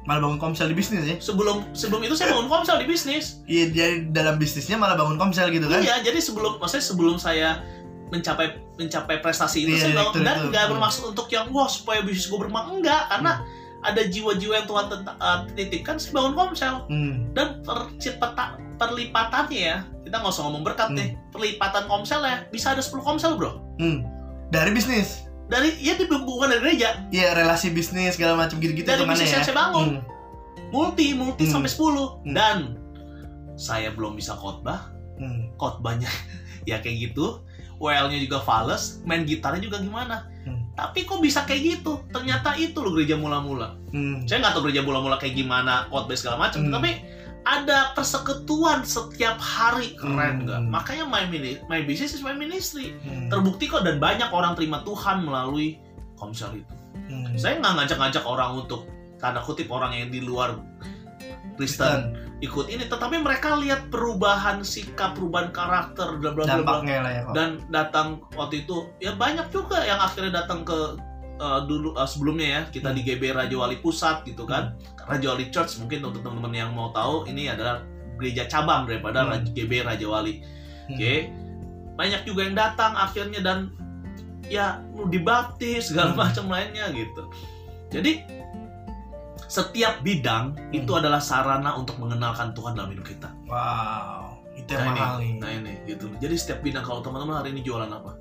Malah 0.04 0.24
bangun 0.24 0.40
komsel 0.42 0.68
di 0.68 0.76
bisnis 0.76 1.04
ya? 1.04 1.16
Sebelum 1.20 1.68
sebelum 1.72 2.02
itu 2.02 2.16
saya 2.16 2.34
bangun 2.34 2.50
komsel 2.50 2.80
di 2.80 2.88
bisnis. 2.88 3.44
Iya, 3.46 3.70
dari 3.70 3.96
dalam 4.10 4.36
bisnisnya 4.36 4.76
malah 4.76 4.96
bangun 4.96 5.16
komsel 5.16 5.48
gitu 5.50 5.68
kan? 5.68 5.80
Iya, 5.80 6.00
jadi 6.02 6.18
sebelum 6.18 6.58
maksudnya 6.58 6.82
sebelum 6.82 7.16
saya 7.18 7.62
mencapai 8.08 8.56
mencapai 8.76 9.20
prestasi 9.20 9.64
itu 9.64 9.76
Iya, 9.76 9.84
saya 9.84 9.94
bangun 9.98 10.14
itu, 10.14 10.20
dan 10.24 10.36
nggak 10.48 10.64
Hmm. 10.64 10.72
bermaksud 10.74 11.04
untuk 11.08 11.28
yang 11.28 11.52
wah 11.52 11.68
supaya 11.68 12.00
bisnis 12.02 12.26
gue 12.26 12.40
berkembang 12.40 12.80
enggak 12.80 13.04
karena 13.06 13.44
ada 13.78 14.02
jiwa-jiwa 14.02 14.54
yang 14.56 14.66
Tuhan 14.66 14.86
eh, 14.96 15.40
titipkan 15.54 16.00
saya 16.00 16.16
bangun 16.16 16.34
komsel 16.34 16.88
Hmm. 16.88 17.28
dan 17.32 17.60
percepatan 17.62 18.50
perlipatannya 18.78 19.60
ya 19.60 19.78
kita 20.02 20.16
nggak 20.16 20.32
usah 20.32 20.44
ngomong 20.46 20.64
berkat 20.64 20.88
Hmm. 20.88 20.96
nih 20.96 21.10
perlipatan 21.30 21.84
komsel 21.86 22.24
ya 22.24 22.48
bisa 22.48 22.72
ada 22.72 22.80
10 22.80 23.04
komsel 23.04 23.36
bro 23.36 23.60
Hmm. 23.76 24.08
Dari 24.48 24.72
bisnis. 24.72 25.27
Dari 25.48 25.72
ya 25.78 25.96
di 25.96 26.04
bukan 26.06 26.48
dari 26.50 26.62
gereja 26.62 27.08
Iya, 27.08 27.32
relasi 27.34 27.72
bisnis 27.72 28.14
segala 28.14 28.36
macam 28.38 28.58
gitu-gitu 28.58 28.84
Dari 28.84 29.00
hitungannya 29.00 29.16
bisnis 29.18 29.30
ya. 29.30 29.36
yang 29.36 29.46
saya 29.46 29.58
bangun. 29.58 29.88
Hmm. 29.90 30.02
multi 30.68 31.06
multi 31.14 31.44
Hmm. 31.44 31.54
sampai 31.54 31.70
10 31.70 31.88
Hmm. 32.22 32.34
dan 32.34 32.58
saya 33.56 33.90
belum 33.90 34.14
bisa 34.14 34.34
khotbah 34.34 34.92
Hmm. 35.16 35.50
khotbahnya 35.56 36.08
ya 36.70 36.78
kayak 36.78 37.10
gitu 37.10 37.42
WL-nya 37.78 38.18
juga 38.20 38.38
fals 38.40 39.00
main 39.04 39.24
gitarnya 39.24 39.62
juga 39.62 39.78
gimana 39.78 40.28
Hmm. 40.42 40.68
tapi 40.74 41.04
kok 41.04 41.20
bisa 41.20 41.42
kayak 41.42 41.62
gitu 41.80 42.04
ternyata 42.08 42.54
itu 42.56 42.76
loh 42.76 42.92
gereja 42.92 43.16
mula-mula 43.16 43.80
Hmm. 43.90 44.24
saya 44.24 44.42
nggak 44.42 44.54
tahu 44.54 44.64
gereja 44.66 44.82
mula-mula 44.82 45.16
kayak 45.16 45.34
gimana 45.34 45.88
khotbah 45.88 46.14
segala 46.14 46.38
macam 46.42 46.62
Hmm. 46.62 46.74
tapi 46.74 47.00
ada 47.44 47.94
persekutuan 47.94 48.82
setiap 48.88 49.38
hari. 49.38 49.94
Keren 50.00 50.42
Hmm. 50.42 50.44
nggak? 50.48 50.60
Makanya 50.72 51.06
my 51.08 51.24
mini 51.30 51.62
my 51.70 51.84
business 51.84 52.16
is 52.18 52.24
my 52.26 52.34
ministry. 52.34 52.98
Hmm. 53.06 53.30
terbukti 53.30 53.70
kok 53.70 53.86
dan 53.86 54.02
banyak 54.02 54.28
orang 54.32 54.58
terima 54.58 54.82
Tuhan 54.88 55.28
melalui 55.28 55.78
komsel 56.18 56.64
itu. 56.64 56.76
Hmm. 57.08 57.30
saya 57.40 57.62
nggak 57.62 57.74
ngajak-ngajak 57.78 58.24
orang 58.26 58.66
untuk 58.66 58.90
tanda 59.22 59.40
kutip 59.40 59.70
orang 59.72 59.96
yang 59.96 60.10
di 60.10 60.20
luar 60.20 60.60
Kristen 61.58 62.14
ikut 62.42 62.70
ini. 62.70 62.86
Tetapi 62.86 63.18
mereka 63.22 63.58
lihat 63.58 63.90
perubahan 63.90 64.62
sikap 64.62 65.18
perubahan 65.18 65.50
karakter 65.50 66.22
bla 66.22 66.34
bla 66.34 66.46
ya 66.46 67.26
dan 67.34 67.50
datang 67.74 68.22
waktu 68.38 68.66
itu 68.66 68.94
ya 69.02 69.18
banyak 69.18 69.50
juga 69.50 69.82
yang 69.82 69.98
akhirnya 69.98 70.46
datang 70.46 70.62
ke 70.62 71.00
uh, 71.38 71.62
dulu 71.64 71.94
uh, 71.94 72.04
sebelumnya 72.04 72.48
ya 72.48 72.62
kita 72.68 72.90
di 72.92 73.02
GB 73.02 73.32
Raja 73.32 73.56
Wali 73.56 73.78
Pusat 73.78 74.26
gitu 74.26 74.44
kan 74.44 74.76
Raja 75.02 75.32
Wali 75.32 75.48
Church 75.48 75.78
mungkin 75.78 76.04
untuk 76.04 76.22
teman-teman 76.22 76.54
yang 76.54 76.72
mau 76.72 76.90
tahu 76.90 77.26
ini 77.26 77.48
adalah 77.48 77.82
gereja 78.16 78.46
cabang 78.46 78.84
daripada 78.84 79.22
Hmm. 79.22 79.32
Raja- 79.32 79.52
GB 79.52 79.72
Raja 79.84 80.06
Wali 80.06 80.34
Hmm. 80.38 80.92
oke 80.92 81.14
banyak 81.96 82.22
juga 82.24 82.42
yang 82.44 82.56
datang 82.56 82.94
akhirnya 82.94 83.40
dan 83.40 83.58
ya 84.46 84.80
lu 84.92 85.06
dibaptis 85.06 85.90
segala 85.90 86.12
Hmm. 86.12 86.22
macam 86.22 86.46
lainnya 86.48 86.90
gitu 86.92 87.24
jadi 87.88 88.22
setiap 89.48 90.02
bidang 90.02 90.58
itu 90.72 90.88
Hmm. 90.88 91.00
adalah 91.00 91.20
sarana 91.20 91.74
untuk 91.74 91.96
mengenalkan 91.98 92.52
Tuhan 92.52 92.76
dalam 92.76 92.92
hidup 92.92 93.08
kita 93.08 93.30
Wow, 93.48 94.44
itu 94.54 94.68
yang 94.68 94.84
Nah 94.84 94.88
ini, 94.88 95.00
mahal 95.00 95.16
nih. 95.18 95.32
nah 95.38 95.50
ini 95.50 95.74
gitu. 95.86 96.06
Jadi 96.18 96.36
setiap 96.36 96.60
bidang 96.60 96.84
kalau 96.84 97.00
teman-teman 97.00 97.40
hari 97.40 97.56
ini 97.56 97.64
jualan 97.64 97.88
apa? 97.88 98.12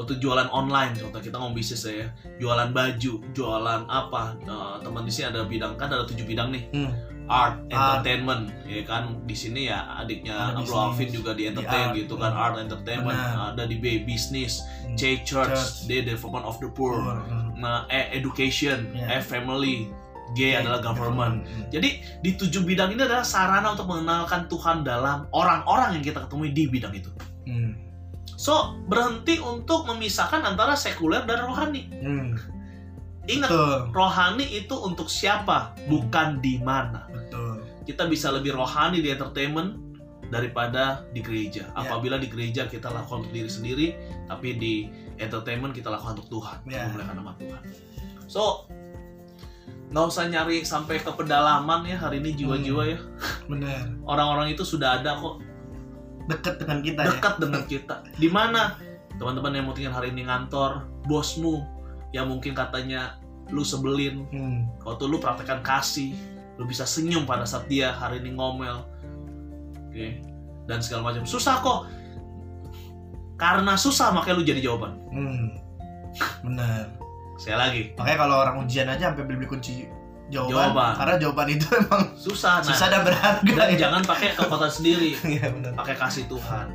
Waktu 0.00 0.16
jualan 0.16 0.48
online, 0.48 0.96
contoh 0.96 1.20
kita 1.20 1.36
ngomong 1.36 1.52
bisnis 1.52 1.84
ya, 1.84 2.08
jualan 2.40 2.72
baju, 2.72 3.20
jualan 3.36 3.84
apa? 3.84 4.32
Eh, 4.40 4.74
teman 4.80 5.04
di 5.04 5.12
sini 5.12 5.28
ada 5.28 5.44
bidang 5.44 5.76
kan 5.76 5.92
ada 5.92 6.08
tujuh 6.08 6.24
bidang 6.24 6.48
nih, 6.48 6.72
Hmm. 6.72 6.88
art, 7.28 7.60
Art. 7.68 8.00
entertainment, 8.00 8.48
ya 8.64 8.80
kan 8.82 9.20
di 9.22 9.36
sini 9.36 9.68
ya 9.68 10.00
adiknya 10.00 10.56
Bro. 10.56 10.72
Alvin 10.88 11.12
juga 11.12 11.36
di 11.36 11.46
entertain 11.46 11.92
art. 11.92 12.00
gitu 12.00 12.16
kan, 12.16 12.32
art 12.32 12.56
entertainment, 12.56 13.12
Benar. 13.12 13.52
ada 13.52 13.68
di 13.68 13.76
B 13.76 14.00
business, 14.00 14.64
Hmm. 14.82 14.96
C 14.96 15.20
church, 15.20 15.52
Church. 15.52 15.84
D 15.84 16.00
development 16.00 16.48
of 16.48 16.56
the 16.56 16.72
poor, 16.72 16.96
Hmm. 16.96 17.52
nah 17.54 17.84
E 17.86 18.16
education, 18.16 18.88
Ya. 18.90 19.20
F 19.20 19.28
family, 19.28 19.92
G 20.32 20.56
adalah 20.56 20.80
government. 20.80 21.44
Hmm. 21.44 21.68
Jadi 21.68 22.00
di 22.24 22.30
tujuh 22.34 22.64
bidang 22.64 22.88
ini 22.88 23.04
adalah 23.04 23.20
sarana 23.20 23.76
untuk 23.76 23.84
mengenalkan 23.84 24.48
Tuhan 24.48 24.80
dalam 24.80 25.28
orang-orang 25.28 26.00
yang 26.00 26.04
kita 26.06 26.24
ketemui 26.24 26.56
di 26.56 26.72
bidang 26.72 26.94
itu. 26.94 27.12
Hmm. 27.44 27.89
So 28.40 28.72
berhenti 28.88 29.36
untuk 29.36 29.84
memisahkan 29.84 30.40
antara 30.40 30.72
sekuler 30.72 31.28
dan 31.28 31.44
rohani. 31.44 31.92
Hmm. 32.00 32.40
Ingat 33.28 33.52
Betul, 33.52 33.76
rohani 33.92 34.46
itu 34.48 34.72
untuk 34.80 35.12
siapa, 35.12 35.76
bukan 35.92 36.40
di 36.40 36.56
mana. 36.56 37.04
betul. 37.12 37.60
Kita 37.84 38.08
bisa 38.08 38.32
lebih 38.32 38.56
rohani 38.56 39.04
di 39.04 39.12
entertainment 39.12 39.76
daripada 40.32 41.04
di 41.12 41.20
gereja. 41.20 41.68
Ya. 41.68 41.84
Apabila 41.84 42.16
di 42.16 42.32
gereja 42.32 42.64
kita 42.64 42.88
lakukan 42.88 43.28
untuk 43.28 43.36
diri 43.36 43.50
sendiri, 43.52 43.86
tapi 44.24 44.56
di 44.56 44.74
entertainment 45.20 45.76
kita 45.76 45.92
lakukan 45.92 46.16
untuk 46.16 46.40
Tuhan, 46.40 46.64
Ya. 46.64 46.88
memuliakan 46.88 47.16
nama 47.20 47.32
Tuhan. 47.36 47.62
So 48.24 48.64
nggak 49.90 50.06
usah 50.06 50.24
nyari 50.30 50.62
sampai 50.64 51.02
ke 51.02 51.10
pedalaman 51.12 51.82
ya 51.82 51.98
hari 51.98 52.22
ini 52.22 52.30
jiwa-jiwa 52.38 52.82
ya 52.94 52.98
benar 53.50 53.90
orang-orang 54.06 54.54
itu 54.54 54.62
sudah 54.62 55.02
ada 55.02 55.18
kok 55.18 55.42
deket 56.30 56.54
dengan 56.62 56.78
kita 56.80 57.00
ya. 57.02 57.10
Dekat 57.18 57.34
dengan 57.42 57.62
kita. 57.66 57.94
Di 58.14 58.28
mana? 58.30 58.78
Teman-teman 59.18 59.52
yang 59.52 59.66
mungkin 59.68 59.90
hari 59.92 60.14
ini 60.14 60.24
ngantor 60.24 60.86
bosmu 61.04 61.66
yang 62.14 62.30
mungkin 62.30 62.54
katanya 62.54 63.18
lu 63.50 63.66
sebelin. 63.66 64.24
Hmm. 64.30 64.70
waktu 64.86 65.10
lu 65.10 65.18
praktekkan 65.18 65.60
kasih 65.66 66.14
lu 66.54 66.68
bisa 66.68 66.86
senyum 66.86 67.26
pada 67.26 67.42
saat 67.48 67.66
dia 67.66 67.90
hari 67.90 68.22
ini 68.22 68.36
ngomel. 68.38 68.86
Oke. 69.90 70.22
Dan 70.70 70.78
segala 70.80 71.10
macam. 71.10 71.26
Susah 71.26 71.58
kok. 71.60 71.90
Karena 73.40 73.74
susah 73.74 74.12
makanya 74.12 74.36
lu 74.38 74.44
jadi 74.46 74.60
jawaban. 74.62 74.94
Hmm. 75.10 75.58
benar. 76.46 76.94
Saya 77.40 77.56
lagi. 77.56 77.96
Makanya 77.96 78.18
kalau 78.28 78.36
orang 78.38 78.56
ujian 78.62 78.86
aja 78.86 79.10
sampai 79.10 79.24
beli 79.24 79.48
kunci 79.48 79.88
jawaban, 80.30 80.54
Jawaban. 80.70 80.92
karena 80.94 81.14
jawaban 81.18 81.48
itu 81.50 81.66
emang 81.82 82.02
susah 82.14 82.54
nah 82.56 82.66
susah 82.66 82.86
dan 82.88 83.02
berharga 83.02 83.52
dan 83.52 83.68
ya. 83.68 83.78
jangan 83.80 84.02
pakai 84.02 84.28
kekuatan 84.32 84.70
sendiri 84.70 85.10
Iya 85.34 85.46
benar 85.50 85.72
pakai 85.74 85.96
kasih 85.96 86.24
Tuhan 86.26 86.66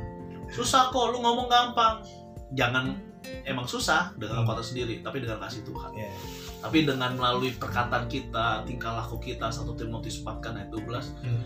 susah 0.48 0.88
kok 0.88 1.06
lu 1.10 1.18
ngomong 1.18 1.46
gampang 1.46 2.04
jangan 2.52 2.94
emang 3.42 3.64
susah 3.64 4.14
dengan 4.14 4.36
Hmm. 4.36 4.44
kekuatan 4.44 4.66
sendiri 4.66 4.94
tapi 5.00 5.18
dengan 5.18 5.40
kasih 5.40 5.62
Tuhan 5.62 5.90
Iya. 5.92 6.10
tapi 6.58 6.78
dengan 6.82 7.10
melalui 7.12 7.50
perkataan 7.52 8.06
kita 8.06 8.62
tingkah 8.62 8.92
laku 8.94 9.18
kita 9.18 9.48
1 9.48 9.66
Timotius 9.74 10.20
4 10.20 10.38
kan 10.38 10.52
ayat 10.54 10.70
12 10.70 11.16
Hmm. 11.18 11.40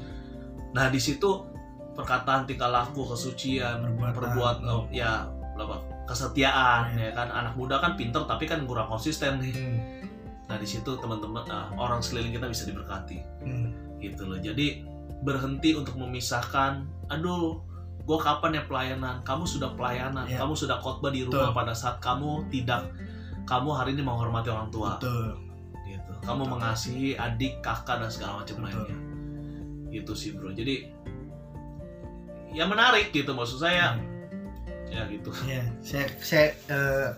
nah 0.70 0.86
di 0.86 0.98
situ 0.98 1.46
perkataan 1.90 2.44
tingkah 2.44 2.68
laku 2.68 3.02
kesucian 3.04 3.80
Perbuatan. 3.82 4.12
perbuat 4.12 4.56
oh, 4.62 4.84
ya 4.90 5.24
apa 5.56 5.76
kesetiaan 6.04 6.96
ya 6.96 7.12
kan 7.12 7.28
anak 7.28 7.52
muda 7.52 7.76
kan 7.76 7.92
pinter 7.92 8.24
tapi 8.24 8.44
kan 8.44 8.64
kurang 8.64 8.86
konsisten 8.86 9.38
nih 9.38 9.52
Hmm. 9.52 9.78
Nah 10.50 10.58
di 10.58 10.66
situ 10.66 10.98
teman-teman 10.98 11.46
nah, 11.46 11.70
orang 11.78 12.02
sekeliling 12.02 12.34
kita 12.34 12.50
bisa 12.50 12.66
diberkati. 12.66 13.22
Hmm. 13.46 13.70
gitu 14.02 14.26
loh. 14.26 14.40
Jadi 14.42 14.82
berhenti 15.22 15.76
untuk 15.78 15.94
memisahkan 15.94 16.82
aduh 17.12 17.62
gue 18.02 18.18
kapan 18.18 18.58
ya 18.58 18.62
pelayanan? 18.66 19.22
Kamu 19.22 19.46
sudah 19.46 19.70
pelayanan 19.78 20.26
Ya. 20.26 20.42
kamu 20.42 20.58
sudah 20.58 20.82
khotbah 20.82 21.14
di 21.14 21.22
rumah 21.22 21.54
Betul. 21.54 21.58
pada 21.62 21.72
saat 21.76 22.02
kamu 22.02 22.50
tidak 22.50 22.90
kamu 23.46 23.70
hari 23.70 23.94
ini 23.94 24.02
menghormati 24.02 24.50
orang 24.50 24.72
tua. 24.74 24.98
Betul. 24.98 25.38
Gitu. 25.86 26.12
Kamu 26.26 26.42
Betul. 26.48 26.52
mengasihi 26.58 27.10
adik 27.14 27.62
kakak 27.62 28.02
dan 28.02 28.10
segala 28.10 28.42
macam 28.42 28.56
lainnya. 28.66 28.98
Gitu 29.94 30.12
sih 30.18 30.30
bro. 30.34 30.50
Jadi 30.50 30.90
ya 32.50 32.66
menarik 32.66 33.14
gitu 33.14 33.30
maksud 33.30 33.62
saya. 33.62 33.94
Hmm. 33.94 34.08
ya 34.90 35.06
gitu. 35.06 35.30
Iya, 35.46 35.62
saya 35.86 36.06
saya 36.18 36.46
eh, 36.66 37.08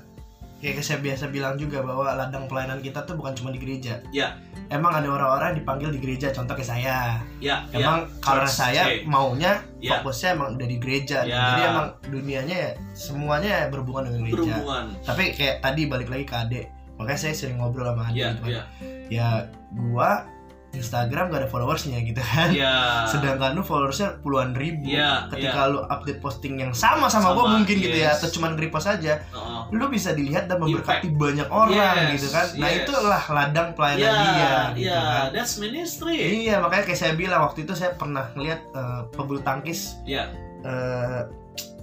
kayak 0.62 0.78
saya 0.78 1.02
biasa 1.02 1.26
bilang 1.28 1.58
juga 1.58 1.82
bahwa 1.82 2.14
ladang 2.14 2.46
pelayanan 2.46 2.78
kita 2.78 3.02
tuh 3.02 3.18
bukan 3.18 3.34
cuma 3.34 3.50
di 3.50 3.58
gereja. 3.58 3.98
Ya. 4.14 4.38
Emang 4.70 4.94
ada 4.94 5.10
orang-orang 5.10 5.58
dipanggil 5.58 5.90
di 5.90 5.98
gereja, 5.98 6.30
contoh 6.30 6.54
kayak 6.54 6.70
saya. 6.70 7.18
ya 7.42 7.66
Emang 7.74 8.06
ya, 8.06 8.22
karena 8.22 8.46
church, 8.46 8.56
saya 8.56 8.82
maunya 9.04 9.58
Ya. 9.82 9.98
fokusnya 9.98 10.38
emang 10.38 10.48
udah 10.54 10.68
di 10.70 10.78
gereja. 10.78 11.26
Ya. 11.26 11.34
Jadi 11.34 11.62
emang 11.66 11.88
dunianya 12.06 12.56
ya 12.56 12.70
semuanya 12.94 13.50
ya 13.50 13.64
berhubungan 13.74 14.06
dengan 14.08 14.20
gereja. 14.22 14.38
berhubungan 14.38 14.84
Tapi 15.02 15.24
kayak 15.34 15.56
tadi 15.60 15.82
balik 15.90 16.08
lagi 16.08 16.24
ke 16.24 16.34
Ade. 16.38 16.62
Makanya 16.94 17.18
saya 17.18 17.34
sering 17.34 17.58
ngobrol 17.58 17.90
sama 17.90 18.06
Ade 18.06 18.22
ya 18.22 18.30
gitu 18.30 18.42
kan. 18.46 18.50
ya 18.54 18.62
Ya 19.10 19.28
gua 19.74 20.24
Instagram 20.72 21.28
gak 21.28 21.40
ada 21.44 21.48
followersnya 21.52 22.00
gitu 22.00 22.20
kan. 22.20 22.48
ya 22.52 23.04
Sedangkan 23.12 23.52
lu 23.52 23.60
followersnya 23.60 24.24
puluhan 24.24 24.56
ribu. 24.56 24.88
Iya, 24.88 25.28
Ketika 25.28 25.68
lu 25.68 25.84
update 25.84 26.20
posting 26.24 26.60
yang 26.60 26.72
sama 26.72 27.12
sama 27.12 27.36
gue 27.36 27.44
mungkin 27.60 27.76
gitu 27.76 27.92
ya, 27.92 28.16
yes. 28.16 28.24
atau 28.24 28.28
cuman 28.40 28.56
repost 28.56 28.88
aja, 28.88 29.20
oh. 29.36 29.68
lu 29.68 29.86
bisa 29.92 30.16
dilihat 30.16 30.48
dan 30.48 30.60
memberkati 30.60 31.12
banyak 31.12 31.48
orang 31.52 31.70
Yes, 31.72 32.20
gitu 32.20 32.28
kan. 32.32 32.46
Nah 32.56 32.68
yes. 32.72 32.78
itulah 32.84 33.22
ladang 33.28 33.68
pelayanan 33.76 34.00
ya 34.00 34.12
dia 34.12 34.52
gitu 34.72 34.88
ya 34.88 35.00
kan. 35.00 35.28
that's 35.32 35.54
ministry 35.60 36.16
Iya 36.48 36.60
makanya 36.60 36.84
kayak 36.88 37.00
saya 37.00 37.12
bilang 37.16 37.40
waktu 37.44 37.64
itu 37.68 37.72
saya 37.76 37.92
pernah 37.96 38.32
ngeliat 38.32 38.60
eh, 38.72 39.00
pebulu 39.12 39.40
tangkis 39.44 40.00
ya 40.08 40.32
eh, 40.64 41.20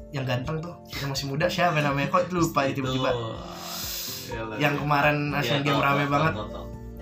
yang 0.09 0.25
ganteng 0.25 0.57
tuh, 0.57 0.73
yang 0.97 1.13
masih 1.13 1.29
muda 1.29 1.45
siapa 1.45 1.77
namanya 1.85 2.09
kok 2.09 2.33
lupa 2.33 2.65
ya 2.65 2.73
tiba-tiba. 2.73 3.11
Yalah, 4.29 4.57
Yang 4.57 4.73
ya. 4.77 4.81
kemarin 4.81 5.17
Ya, 5.33 5.37
Asian 5.41 5.61
Games 5.65 5.81
rame 5.81 6.05
banget. 6.09 6.33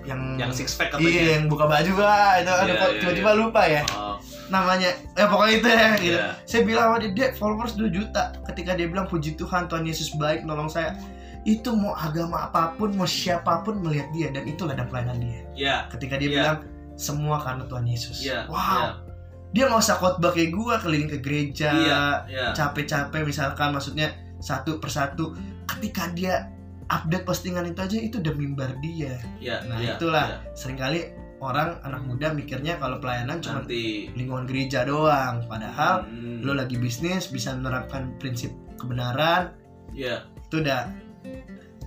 Yang 0.08 0.20
yang 0.40 0.48
six 0.50 0.72
pack 0.72 0.96
katanya 0.96 1.12
Iya 1.12 1.24
yang 1.36 1.44
buka 1.52 1.68
baju 1.68 1.90
bah 2.00 2.40
itu 2.40 2.48
ada 2.48 2.64
Iya, 2.64 2.74
kok 2.80 2.88
iya, 2.88 3.00
tiba-tiba 3.04 3.30
lupa 3.36 3.62
ya 3.68 3.82
oh, 3.92 4.16
namanya 4.48 4.90
ya 5.12 5.24
pokoknya 5.28 5.54
itu 5.60 5.68
ya 5.68 5.88
gitu. 6.00 6.16
Iya. 6.16 6.26
Saya 6.48 6.62
bilang 6.64 6.84
sama 6.88 6.96
dia, 7.04 7.10
"Dek, 7.12 7.30
followers 7.36 7.76
2 7.76 7.92
juta." 7.92 8.32
Ketika 8.48 8.72
dia 8.72 8.88
bilang 8.88 9.04
puji 9.04 9.36
Tuhan, 9.36 9.68
Tuhan 9.68 9.84
Yesus 9.84 10.16
baik 10.16 10.48
nolong 10.48 10.72
saya. 10.72 10.96
Itu 11.44 11.76
mau 11.76 11.92
agama 11.92 12.48
apa 12.48 12.72
pun, 12.76 12.96
mau 12.96 13.04
siapa 13.04 13.60
pun 13.60 13.80
melihat 13.84 14.08
dia 14.10 14.32
dan 14.32 14.48
itu 14.48 14.64
ladang 14.64 14.88
pelayanan 14.88 15.20
dia. 15.20 15.40
ya 15.52 15.76
Ketika 15.92 16.16
dia 16.16 16.28
Iya. 16.28 16.36
bilang 16.40 16.58
semua 16.96 17.36
karena 17.44 17.68
Tuhan 17.68 17.84
Yesus. 17.84 18.24
ya 18.24 18.48
wow. 18.48 19.04
Dia 19.52 19.64
nggak 19.68 19.80
usah 19.80 19.96
khotbah 19.96 20.32
kayak 20.32 20.52
gua 20.52 20.76
keliling 20.80 21.08
ke 21.08 21.20
gereja, 21.20 21.68
Iya, 21.72 22.00
ya 22.28 22.46
capek-capek 22.52 23.24
misalkan 23.24 23.72
maksudnya 23.72 24.12
satu 24.40 24.80
persatu. 24.80 25.32
Ketika 25.68 26.08
dia 26.12 26.48
update 26.88 27.22
postingan 27.22 27.64
itu 27.64 27.78
aja 27.78 27.96
itu 27.96 28.16
udah 28.18 28.34
mimbar 28.34 28.70
dia. 28.78 29.20
ya 29.38 29.60
Nah, 29.64 29.76
ya, 29.76 29.94
itulah. 29.94 30.26
ya. 30.26 30.38
Seringkali 30.52 31.00
orang 31.38 31.78
anak 31.82 32.02
muda 32.02 32.32
mikirnya 32.32 32.76
kalau 32.76 32.98
pelayanan 32.98 33.38
cuma 33.38 33.62
nanti 33.62 34.10
lingkungan 34.12 34.42
gereja 34.44 34.82
doang, 34.82 35.46
padahal 35.46 36.02
Hmm, 36.04 36.42
lo 36.42 36.52
lagi 36.52 36.74
bisnis 36.74 37.28
bisa 37.28 37.54
menerapkan 37.54 38.10
prinsip 38.16 38.50
kebenaran 38.74 39.54
ya 39.90 40.26
itu 40.40 40.58
udah 40.58 40.90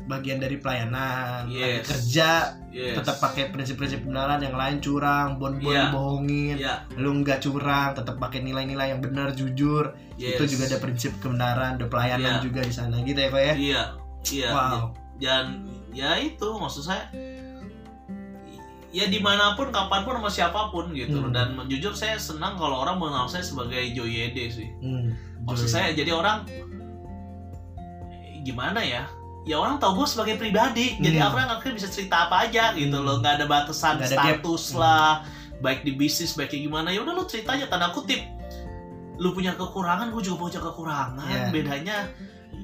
bagian 0.01 0.37
dari 0.37 0.57
pelayanan 0.57 1.45
lagi 1.45 1.77
Yes. 1.77 1.85
kerja 1.85 2.29
yes. 2.69 2.95
tetap 2.97 3.21
pakai 3.21 3.47
prinsip-prinsip 3.47 4.01
kebenaran 4.01 4.39
yang 4.39 4.53
lain 4.53 4.79
curang 4.79 5.37
bon-bon 5.37 5.71
Iya. 5.71 5.87
bohongin 5.89 6.55
ya 6.57 6.75
lu 6.95 7.21
nggak 7.21 7.39
curang 7.39 7.93
tetap 7.93 8.17
pakai 8.17 8.41
nilai-nilai 8.41 8.91
yang 8.91 8.99
benar 8.99 9.31
jujur 9.31 9.93
yes. 10.15 10.35
itu 10.35 10.43
juga 10.49 10.67
ada 10.67 10.79
prinsip 10.79 11.11
kebenaran 11.19 11.75
ada 11.75 11.85
pelayanan 11.85 12.39
Iya. 12.39 12.43
juga 12.43 12.59
di 12.61 12.73
sana 12.73 12.97
gitu 12.99 13.15
ya 13.15 13.29
kok 13.29 13.41
ya 13.41 13.53
iya 13.55 13.81
iya 14.27 14.49
wow 14.49 14.83
dan 15.17 15.65
ya 15.89 16.17
itu 16.17 16.47
maksud 16.53 16.83
saya 16.83 17.09
ya 18.89 19.07
di 19.07 19.17
mana 19.17 19.55
pun 19.55 19.69
kapan 19.69 20.03
pun 20.03 20.15
sama 20.15 20.27
siapa 20.27 20.67
pun 20.67 20.91
gitu 20.91 21.15
Hmm. 21.17 21.31
dan 21.31 21.55
jujur 21.65 21.93
saya 21.93 22.19
senang 22.19 22.55
kalau 22.55 22.81
orang 22.81 22.97
mengenal 22.97 23.25
saya 23.25 23.41
sebagai 23.41 23.79
Joyede 23.89 24.51
sih 24.51 24.69
hmm. 24.77 25.41
maksud 25.45 25.65
Joy. 25.65 25.73
saya 25.73 25.87
jadi 25.91 26.11
orang 26.11 26.43
gimana 28.41 28.81
ya 28.81 29.05
ya 29.41 29.57
orang 29.57 29.77
tahu 29.77 30.03
gue 30.03 30.07
sebagai 30.07 30.35
pribadi 30.35 30.97
jadi 30.97 31.17
Hmm. 31.17 31.33
orang 31.33 31.49
akhirnya 31.51 31.75
bisa 31.77 31.89
cerita 31.89 32.27
apa 32.27 32.45
aja 32.45 32.73
gitu 32.73 32.93
Hmm. 32.93 33.05
loh 33.05 33.15
nggak 33.19 33.39
ada 33.39 33.45
batasan 33.45 33.97
Nggak 33.97 34.05
ada 34.05 34.11
gap. 34.11 34.21
status 34.37 34.63
Hmm. 34.67 34.79
lah 34.79 35.13
baik 35.59 35.79
di 35.81 35.93
bisnis 35.93 36.33
baik 36.33 36.49
kayak 36.49 36.63
gimana 36.63 36.89
ya 36.89 36.99
udah 36.99 37.13
lu 37.13 37.23
cerita 37.23 37.53
aja 37.53 37.65
tanda 37.65 37.89
kutip 37.89 38.21
lu 39.19 39.31
punya 39.31 39.55
kekurangan 39.55 40.11
gue 40.11 40.21
juga 40.21 40.37
punya 40.47 40.59
kekurangan 40.61 41.27
Yeah. 41.27 41.49
bedanya 41.51 41.97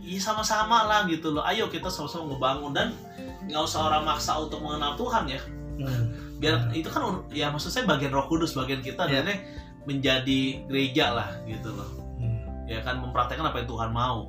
ya 0.04 0.20
sama-sama 0.20 0.88
lah 0.88 1.04
gitu 1.06 1.36
loh 1.36 1.44
ayo 1.44 1.68
kita 1.68 1.92
sama-sama 1.92 2.32
ngebangun 2.32 2.72
dan 2.72 2.88
nggak 3.48 3.64
usah 3.64 3.92
orang 3.92 4.04
maksa 4.04 4.40
untuk 4.40 4.64
mengenal 4.64 4.96
Tuhan 4.96 5.26
ya 5.28 5.42
Hmm. 5.78 6.10
biar 6.42 6.74
itu 6.74 6.90
kan 6.90 7.22
ya 7.30 7.54
maksud 7.54 7.70
saya 7.70 7.86
bagian 7.86 8.10
Roh 8.10 8.26
Kudus 8.26 8.58
bagian 8.58 8.82
kita 8.82 9.06
Yeah. 9.06 9.22
dan 9.22 9.38
menjadi 9.86 10.66
gereja 10.66 11.14
lah 11.14 11.30
gitu 11.46 11.70
loh 11.70 11.92
Hmm. 12.18 12.66
ya 12.66 12.82
kan 12.82 12.98
mempraktekkan 12.98 13.46
apa 13.46 13.62
yang 13.62 13.70
Tuhan 13.70 13.92
mau 13.94 14.26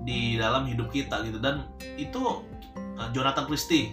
di 0.00 0.34
dalam 0.34 0.64
hidup 0.66 0.88
kita 0.88 1.22
gitu 1.22 1.38
dan 1.38 1.68
itu 1.94 2.18
uh, 2.98 3.08
Jonathan 3.12 3.44
Christie 3.44 3.92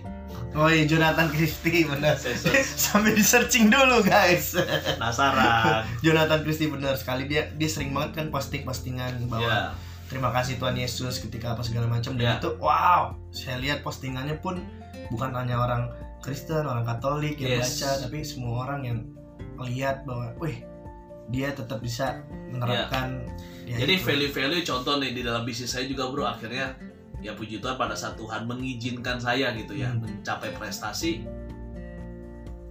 Oh 0.53 0.65
iya 0.65 0.83
Jonathan 0.83 1.29
Christie 1.29 1.85
benar. 1.85 2.17
Sampai 2.87 3.13
di 3.13 3.21
searching 3.21 3.69
dulu 3.69 4.01
guys. 4.01 4.57
penasaran. 4.97 5.85
Jonathan 6.05 6.41
Christie 6.41 6.67
benar 6.67 6.95
sekali. 6.95 7.25
Dia 7.25 7.51
dia 7.51 7.69
sering 7.69 7.91
banget 7.91 8.11
kan 8.15 8.27
posting 8.27 8.63
postingan 8.63 9.27
bahwa 9.27 9.45
ya 9.45 9.59
terima 10.07 10.31
kasih 10.31 10.55
Tuhan 10.55 10.75
Yesus 10.75 11.19
ketika 11.19 11.53
apa 11.53 11.61
segala 11.61 11.85
macam. 11.85 12.15
Dan 12.15 12.25
Ya. 12.25 12.33
itu 12.37 12.49
wow. 12.57 13.13
Saya 13.29 13.57
lihat 13.57 13.81
postingannya 13.81 14.37
pun 14.37 14.59
bukan 15.07 15.31
hanya 15.31 15.57
orang 15.57 15.87
Kristen 16.19 16.63
orang 16.63 16.83
Katolik 16.83 17.37
yang 17.37 17.61
Yes. 17.61 17.77
baca 17.77 18.03
tapi 18.03 18.19
semua 18.19 18.65
orang 18.65 18.79
yang 18.83 18.97
melihat 19.55 20.03
bahwa 20.03 20.33
wih 20.37 20.59
dia 21.27 21.51
tetap 21.51 21.79
bisa 21.79 22.23
menerapkan 22.47 23.19
ya 23.63 23.75
jadi 23.77 23.99
value-value 23.99 24.63
contoh 24.63 24.95
nih 24.97 25.11
di 25.11 25.21
dalam 25.21 25.43
bisnis 25.43 25.69
saya 25.69 25.83
juga 25.83 26.07
bro 26.07 26.23
akhirnya 26.23 26.71
ya 27.17 27.33
puji 27.33 27.57
Tuhan 27.57 27.75
pada 27.75 27.97
saat 27.97 28.13
Tuhan 28.15 28.45
mengizinkan 28.45 29.17
saya 29.17 29.49
gitu 29.53 29.73
ya 29.73 29.89
Hmm. 29.89 30.05
mencapai 30.05 30.53
prestasi 30.53 31.25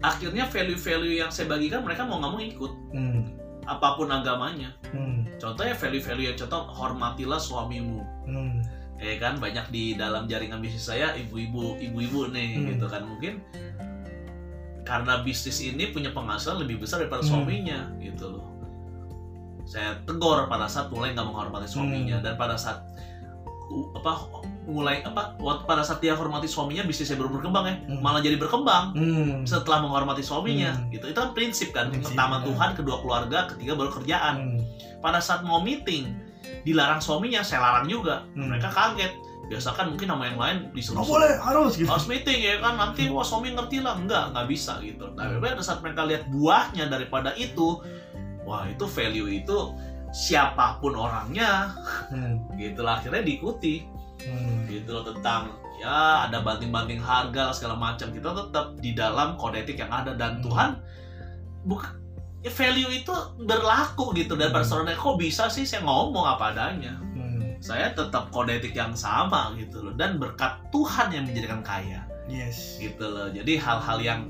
akhirnya 0.00 0.46
value-value 0.46 1.18
yang 1.18 1.30
saya 1.32 1.50
bagikan 1.50 1.82
mereka 1.82 2.06
mau 2.06 2.20
nggak 2.20 2.32
mau 2.32 2.42
ikut 2.42 2.72
hmm. 2.94 3.20
apa 3.66 3.88
pun 3.98 4.06
agamanya 4.06 4.70
Hmm. 4.94 5.26
contohnya 5.40 5.74
value-value 5.74 6.26
yang 6.30 6.38
contoh 6.38 6.62
hormatilah 6.70 7.40
suamimu 7.40 8.00
Hmm. 8.28 8.62
ya 8.96 9.18
kan 9.18 9.36
banyak 9.36 9.66
di 9.68 9.98
dalam 9.98 10.30
jaringan 10.30 10.62
bisnis 10.62 10.86
saya 10.86 11.12
ibu-ibu 11.18 11.74
ibu-ibu 11.82 12.30
nih 12.30 12.50
Hmm. 12.54 12.66
gitu 12.70 12.86
kan 12.86 13.02
mungkin 13.02 13.42
karena 14.86 15.26
bisnis 15.26 15.58
ini 15.58 15.90
punya 15.90 16.14
penghasilan 16.14 16.62
lebih 16.62 16.78
besar 16.78 17.02
daripada 17.02 17.26
Hmm. 17.26 17.42
suaminya 17.42 17.90
gitu 17.98 18.30
loh 18.30 18.46
saya 19.66 19.98
tegur 20.06 20.46
pada 20.46 20.70
saat 20.70 20.94
mulai 20.94 21.10
nggak 21.10 21.26
menghormati 21.26 21.66
suaminya 21.66 22.22
Hmm. 22.22 22.24
dan 22.24 22.34
pada 22.38 22.54
saat 22.54 22.86
apa 23.92 24.12
mulai 24.64 25.02
apa 25.02 25.34
waktu 25.38 25.62
pada 25.62 25.82
saat 25.82 25.98
dia 25.98 26.12
hormati 26.12 26.46
suaminya 26.46 26.82
bisnisnya 26.82 27.14
baru 27.14 27.30
berkembang 27.32 27.64
ya 27.64 27.74
Hmm. 27.86 27.98
malah 28.00 28.18
jadi 28.18 28.34
berkembang 28.34 28.94
Hmm. 28.94 29.42
setelah 29.42 29.78
menghormati 29.80 30.22
suaminya 30.22 30.74
Hmm. 30.74 30.90
gitu 30.90 31.06
itu 31.06 31.14
kan 31.16 31.30
prinsip 31.32 31.70
kan 31.70 31.86
Prinsip, 31.88 32.14
pertama 32.14 32.40
ya. 32.40 32.50
Tuhan 32.50 32.70
kedua 32.74 32.96
keluarga 32.98 33.38
ketiga 33.48 33.74
baru 33.74 33.90
kerjaan 33.92 34.34
Hmm. 34.36 34.58
pada 34.98 35.18
saat 35.18 35.42
mau 35.42 35.58
meeting 35.58 36.14
dilarang 36.62 36.98
suaminya 36.98 37.42
saya 37.42 37.58
larang 37.60 37.86
juga 37.86 38.22
Hmm. 38.32 38.50
mereka 38.50 38.70
kaget 38.70 39.14
biasa 39.46 39.70
kan 39.72 39.86
mungkin 39.86 40.10
nama 40.10 40.26
yang 40.26 40.38
lain 40.38 40.56
disuruh 40.74 40.98
Nggak 40.98 41.10
boleh 41.12 41.32
harus 41.38 41.72
gitu. 41.78 41.86
harus 41.86 42.06
meeting 42.06 42.38
ya 42.40 42.58
kan 42.58 42.74
nanti 42.74 43.06
wah 43.06 43.22
suami 43.22 43.50
ngerti 43.50 43.78
lah 43.78 43.94
enggak 43.94 44.34
nggak 44.34 44.46
bisa 44.46 44.82
gitu 44.82 45.06
tapi 45.12 45.38
pada 45.38 45.62
saat 45.62 45.78
mereka 45.78 46.02
lihat 46.02 46.26
buahnya 46.26 46.90
daripada 46.90 47.30
itu 47.38 47.78
wah 48.42 48.66
itu 48.66 48.82
value 48.84 49.30
itu 49.32 49.58
siapa 50.16 50.80
pun 50.80 50.96
orangnya 50.96 51.76
Hmm. 52.08 52.40
gitu 52.56 52.80
lah 52.80 52.96
akhirnya 52.96 53.20
diikuti 53.20 53.84
Hmm. 54.24 54.64
gitu 54.64 54.96
loh 54.96 55.04
tentang 55.04 55.52
ya 55.76 56.24
ada 56.24 56.40
banting-banting 56.40 56.96
harga 56.96 57.52
segala 57.52 57.76
macam 57.76 58.08
kita 58.08 58.32
tetap 58.32 58.80
di 58.80 58.96
dalam 58.96 59.36
kode 59.36 59.60
etik 59.60 59.76
yang 59.76 59.92
ada 59.92 60.16
dan 60.16 60.40
Hmm. 60.40 60.44
Tuhan 60.48 60.70
bukan 61.68 61.92
ya 62.40 62.48
value 62.48 62.92
itu 62.94 63.12
berlaku 63.44 64.16
gitu 64.16 64.40
dan 64.40 64.56
Hmm. 64.56 64.64
saudara 64.64 64.96
kok 64.96 65.20
bisa 65.20 65.52
sih 65.52 65.68
saya 65.68 65.84
ngomong 65.84 66.24
apa 66.24 66.56
adanya 66.56 66.96
Hmm. 67.12 67.60
saya 67.60 67.92
tetap 67.92 68.32
kode 68.32 68.56
etik 68.56 68.72
yang 68.72 68.96
sama 68.96 69.52
gitu 69.60 69.84
loh 69.84 69.92
dan 69.92 70.16
berkat 70.16 70.56
Tuhan 70.72 71.12
yang 71.12 71.28
menjadikan 71.28 71.60
kaya 71.60 72.00
Yes. 72.24 72.80
gitu 72.80 73.04
loh 73.04 73.28
jadi 73.28 73.60
hal-hal 73.60 73.98
yang 74.00 74.20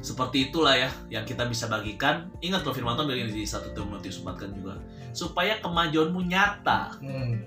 seperti 0.00 0.50
itulah 0.50 0.74
ya 0.74 0.90
yang 1.10 1.24
kita 1.24 1.44
bisa 1.44 1.66
bagikan 1.66 2.30
ingat 2.38 2.62
loh 2.62 2.72
firman 2.72 2.94
Tuhan 2.94 3.08
bilang 3.08 3.30
di 3.30 3.42
satu 3.42 3.72
Timotius 3.72 4.20
4 4.20 4.36
kan 4.36 4.50
juga 4.52 4.74
supaya 5.10 5.58
kemajuanmu 5.58 6.20
nyata 6.24 6.96
Hmm. 7.00 7.40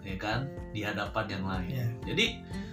ya 0.00 0.16
kan 0.16 0.48
di 0.70 0.80
hadapan 0.80 1.24
yang 1.28 1.44
lain 1.44 1.68
Ya. 1.68 1.86
jadi 2.06 2.24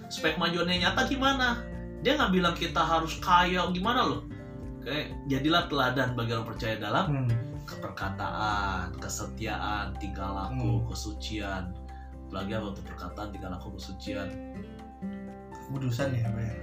supaya 0.08 0.32
kemajuannya 0.34 0.76
nyata 0.80 1.02
gimana 1.06 1.60
dia 2.00 2.14
nggak 2.14 2.32
bilang 2.32 2.54
kita 2.54 2.78
harus 2.80 3.18
kaya 3.18 3.66
gimana 3.68 4.06
loh 4.06 4.22
kayak 4.80 5.12
jadilah 5.26 5.66
teladan 5.66 6.14
bagi 6.14 6.32
orang 6.32 6.48
percaya 6.48 6.74
dalam 6.78 7.06
Hmm. 7.06 7.30
keperkataan 7.68 8.96
kesetiaan 8.96 9.92
tingkah 9.98 10.30
laku 10.30 10.80
Hmm. 10.80 10.86
kesucian 10.88 11.62
lagi 12.28 12.52
apa 12.52 12.72
tuh 12.72 12.84
perkataan 12.86 13.28
tingkah 13.28 13.50
laku 13.50 13.76
kesucian 13.76 14.28
Kudusan 15.68 16.16
ya, 16.16 16.24
apa 16.24 16.40
ya? 16.40 16.54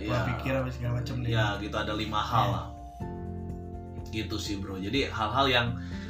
Pola 0.00 0.22
pikir 0.28 0.52
apa 0.52 0.68
segala 0.68 0.92
macam 0.96 1.14
nih. 1.18 1.30
ya 1.30 1.46
gitu 1.56 1.74
ada 1.74 1.92
lima 1.92 2.20
hal 2.20 2.44
Ya. 2.44 2.52
lah 2.52 2.66
gitu 4.08 4.36
sih 4.36 4.56
bro 4.56 4.76
jadi 4.76 5.08
hal-hal 5.08 5.46
yang 5.46 5.66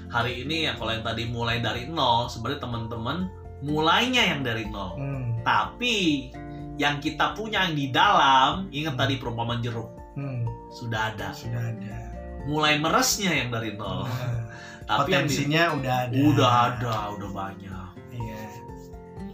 hari 0.08 0.40
ini 0.40 0.64
yang 0.64 0.76
kalau 0.76 0.92
yang 0.92 1.02
tadi 1.02 1.26
mulai 1.26 1.58
dari 1.58 1.84
nol 1.84 2.26
sebenarnya 2.26 2.60
teman-teman 2.60 3.26
mulainya 3.60 4.22
yang 4.24 4.40
dari 4.40 4.64
nol 4.66 4.94
Hmm. 4.94 5.42
tapi 5.42 6.30
yang 6.74 6.98
kita 6.98 7.34
punya 7.34 7.64
yang 7.64 7.74
di 7.74 7.90
dalam 7.90 8.70
ingat 8.70 8.94
tadi 8.94 9.16
perumpamaan 9.16 9.58
jeruk 9.58 9.90
Hmm. 10.14 10.46
sudah 10.70 11.10
ada 11.12 11.30
Sudah 11.32 11.58
ada. 11.64 11.96
mulai 12.44 12.76
meresnya 12.76 13.34
yang 13.34 13.50
dari 13.50 13.74
nol 13.74 14.06
Nah, 14.06 14.46
tapi 14.96 15.10
yang 15.10 15.26
di- 15.26 15.34
potensinya 15.34 15.62
udah 15.74 15.94
ada. 16.00 16.14
udah 16.16 16.50
ada 16.70 16.94
udah 17.12 17.30
banyak. 17.30 17.87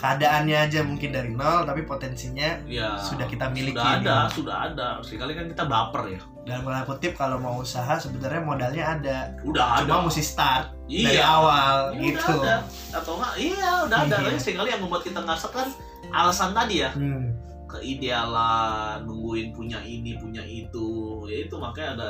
Keadaannya 0.04 0.56
aja 0.60 0.80
mungkin 0.80 1.10
dari 1.10 1.32
nol, 1.32 1.64
tapi 1.64 1.80
potensinya 1.82 2.60
ya 2.62 2.92
Sudah 2.94 3.24
kita 3.24 3.48
miliki 3.48 3.72
sudah 3.74 3.96
ada 3.96 4.16
nih. 4.20 4.28
sudah 4.30 4.56
ada 4.62 4.86
sekali 5.00 5.32
kan 5.32 5.48
kita 5.48 5.64
baper 5.64 6.04
ya 6.10 6.20
dalam 6.44 6.60
tanda 6.62 6.84
kutip 6.84 7.12
kalau 7.14 7.40
mau 7.40 7.56
usaha 7.58 7.96
sebenarnya 7.96 8.44
modalnya 8.44 8.84
ada. 8.90 9.18
udah 9.42 9.80
ada 9.80 9.88
Cuma 9.88 10.04
mesti 10.04 10.20
start 10.20 10.76
dari 10.84 11.08
iya 11.08 11.24
awal 11.24 11.96
Iya, 11.96 12.04
gitu. 12.04 12.32
udah 12.36 12.52
ada. 12.54 12.56
atau 12.92 13.12
enggak 13.16 13.34
iya 13.38 13.70
udah 13.80 13.98
ada 14.04 14.16
Iya. 14.20 14.36
sekali 14.38 14.68
yang 14.68 14.82
membuat 14.84 15.02
kita 15.02 15.18
ngerasa 15.18 15.48
kan 15.48 15.68
alasan 16.12 16.52
tadi 16.52 16.74
ya 16.78 16.92
Hmm. 16.92 17.32
keidealan 17.66 19.02
nungguin 19.02 19.50
punya 19.50 19.80
ini 19.80 20.14
punya 20.14 20.42
itu 20.42 20.86
ya 21.24 21.36
itu 21.42 21.54
makanya 21.56 21.90
ada 21.94 22.08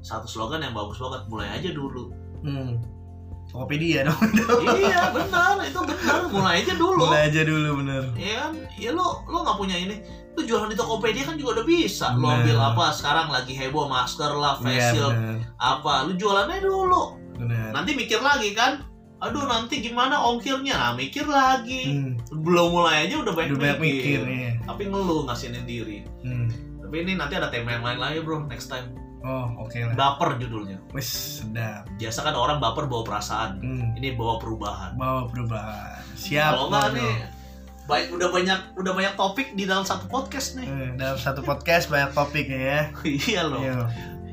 satu 0.00 0.24
slogan 0.24 0.60
yang 0.60 0.72
bagus 0.72 0.96
banget 0.98 1.22
mulai 1.26 1.48
aja 1.50 1.72
dulu 1.72 2.12
Hmm. 2.40 2.76
Tokopedia 3.50 4.00
dong. 4.04 4.20
iya 4.76 5.10
benar 5.10 5.58
itu 5.60 5.80
benar 5.80 6.18
mulai 6.28 6.62
aja 6.62 6.74
dulu 6.74 7.02
Mulai 7.02 7.22
aja 7.26 7.42
dulu 7.42 7.68
bener. 7.78 8.02
ya 8.14 8.32
kan 8.40 8.52
ya 8.74 8.90
lo 8.90 9.22
lo 9.24 9.42
nggak 9.42 9.56
punya 9.56 9.76
ini 9.76 9.96
lo 10.30 10.40
jualan 10.40 10.66
di 10.66 10.76
Tokopedia 10.76 11.24
kan 11.24 11.34
juga 11.34 11.58
udah 11.58 11.66
bisa 11.66 12.06
lo 12.12 12.24
Benar. 12.24 12.36
ambil 12.40 12.56
apa 12.64 12.84
sekarang 12.92 13.28
lagi 13.28 13.52
heboh 13.52 13.86
masker 13.86 14.30
lah 14.32 14.54
face 14.56 14.72
Iya 14.72 14.88
shield 14.92 15.12
bener. 15.12 15.36
apa 15.56 15.92
lu 16.04 16.12
jualannya 16.14 16.58
dulu 16.60 17.02
Bener. 17.36 17.68
nanti 17.70 17.90
mikir 17.92 18.20
lagi 18.20 18.52
kan 18.52 18.86
aduh 19.18 19.44
nanti 19.44 19.80
gimana 19.80 20.16
ongkirnya 20.16 20.74
nah 20.74 20.92
mikir 20.92 21.26
lagi 21.26 21.90
Hmm. 21.90 22.16
belum 22.32 22.72
mulai 22.72 23.04
aja 23.04 23.18
udah 23.18 23.34
banyak, 23.34 23.52
Udah 23.52 23.62
banyak 23.68 23.78
mikir 23.78 24.20
ya. 24.24 24.52
tapi 24.62 24.82
ngeluh 24.86 25.26
ngasihin 25.26 25.60
diri 25.64 26.06
Hmm. 26.22 26.48
tapi 26.80 27.02
ini 27.02 27.12
nanti 27.14 27.34
ada 27.34 27.46
tema 27.46 27.74
yang 27.74 27.82
lain 27.82 27.98
lagi 27.98 28.18
bro 28.20 28.46
next 28.46 28.68
time 28.68 28.88
Oh 29.20 29.46
oke 29.58 29.76
lah. 29.76 29.92
baper 29.92 30.36
judulnya 30.36 30.80
Wis 30.90 31.08
sedap. 31.38 31.84
biasa 31.94 32.22
kan 32.22 32.32
orang 32.32 32.56
baper 32.56 32.84
bawa 32.84 33.02
perasaan 33.02 33.58
Hmm. 33.58 33.92
ini 33.94 34.12
bawa 34.12 34.36
perubahan 34.36 34.94
Bawa 34.94 35.26
perubahan. 35.26 36.00
Siap. 36.14 36.50
kalau 36.50 36.66
enggak 36.68 36.88
nih 36.94 37.14
baik 37.82 38.06
udah 38.10 38.28
banyak 38.28 38.60
udah 38.76 38.92
banyak 38.92 39.14
topik 39.14 39.52
di 39.52 39.64
dalam 39.64 39.82
satu 39.82 40.06
podcast 40.06 40.54
nih 40.54 40.64
Hmm, 40.64 40.90
dalam 40.94 41.16
satu 41.16 41.40
podcast 41.40 41.86
banyak 41.86 42.10
topik 42.10 42.46
ya. 42.46 42.88
iya 43.26 43.42
loh 43.42 43.58
Iya. 43.58 43.78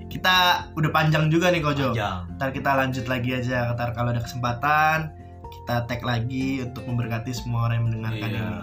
Kita 0.08 0.36
udah 0.72 0.88
panjang 0.90 1.28
juga 1.28 1.50
nih 1.50 1.60
Kojo. 1.60 1.92
panjang 1.92 2.24
Ntar 2.34 2.50
kita 2.50 2.72
lanjut 2.74 3.06
lagi 3.06 3.32
aja. 3.34 3.74
Ntar 3.74 3.92
kalau 3.92 4.10
ada 4.10 4.22
kesempatan 4.22 5.12
kita 5.44 5.84
tag 5.84 6.00
lagi 6.02 6.62
untuk 6.62 6.84
memberkati 6.86 7.32
semua 7.32 7.68
orang 7.68 7.76
yang 7.78 7.88
mendengarkan 7.92 8.30
iya 8.30 8.40
ini. 8.40 8.56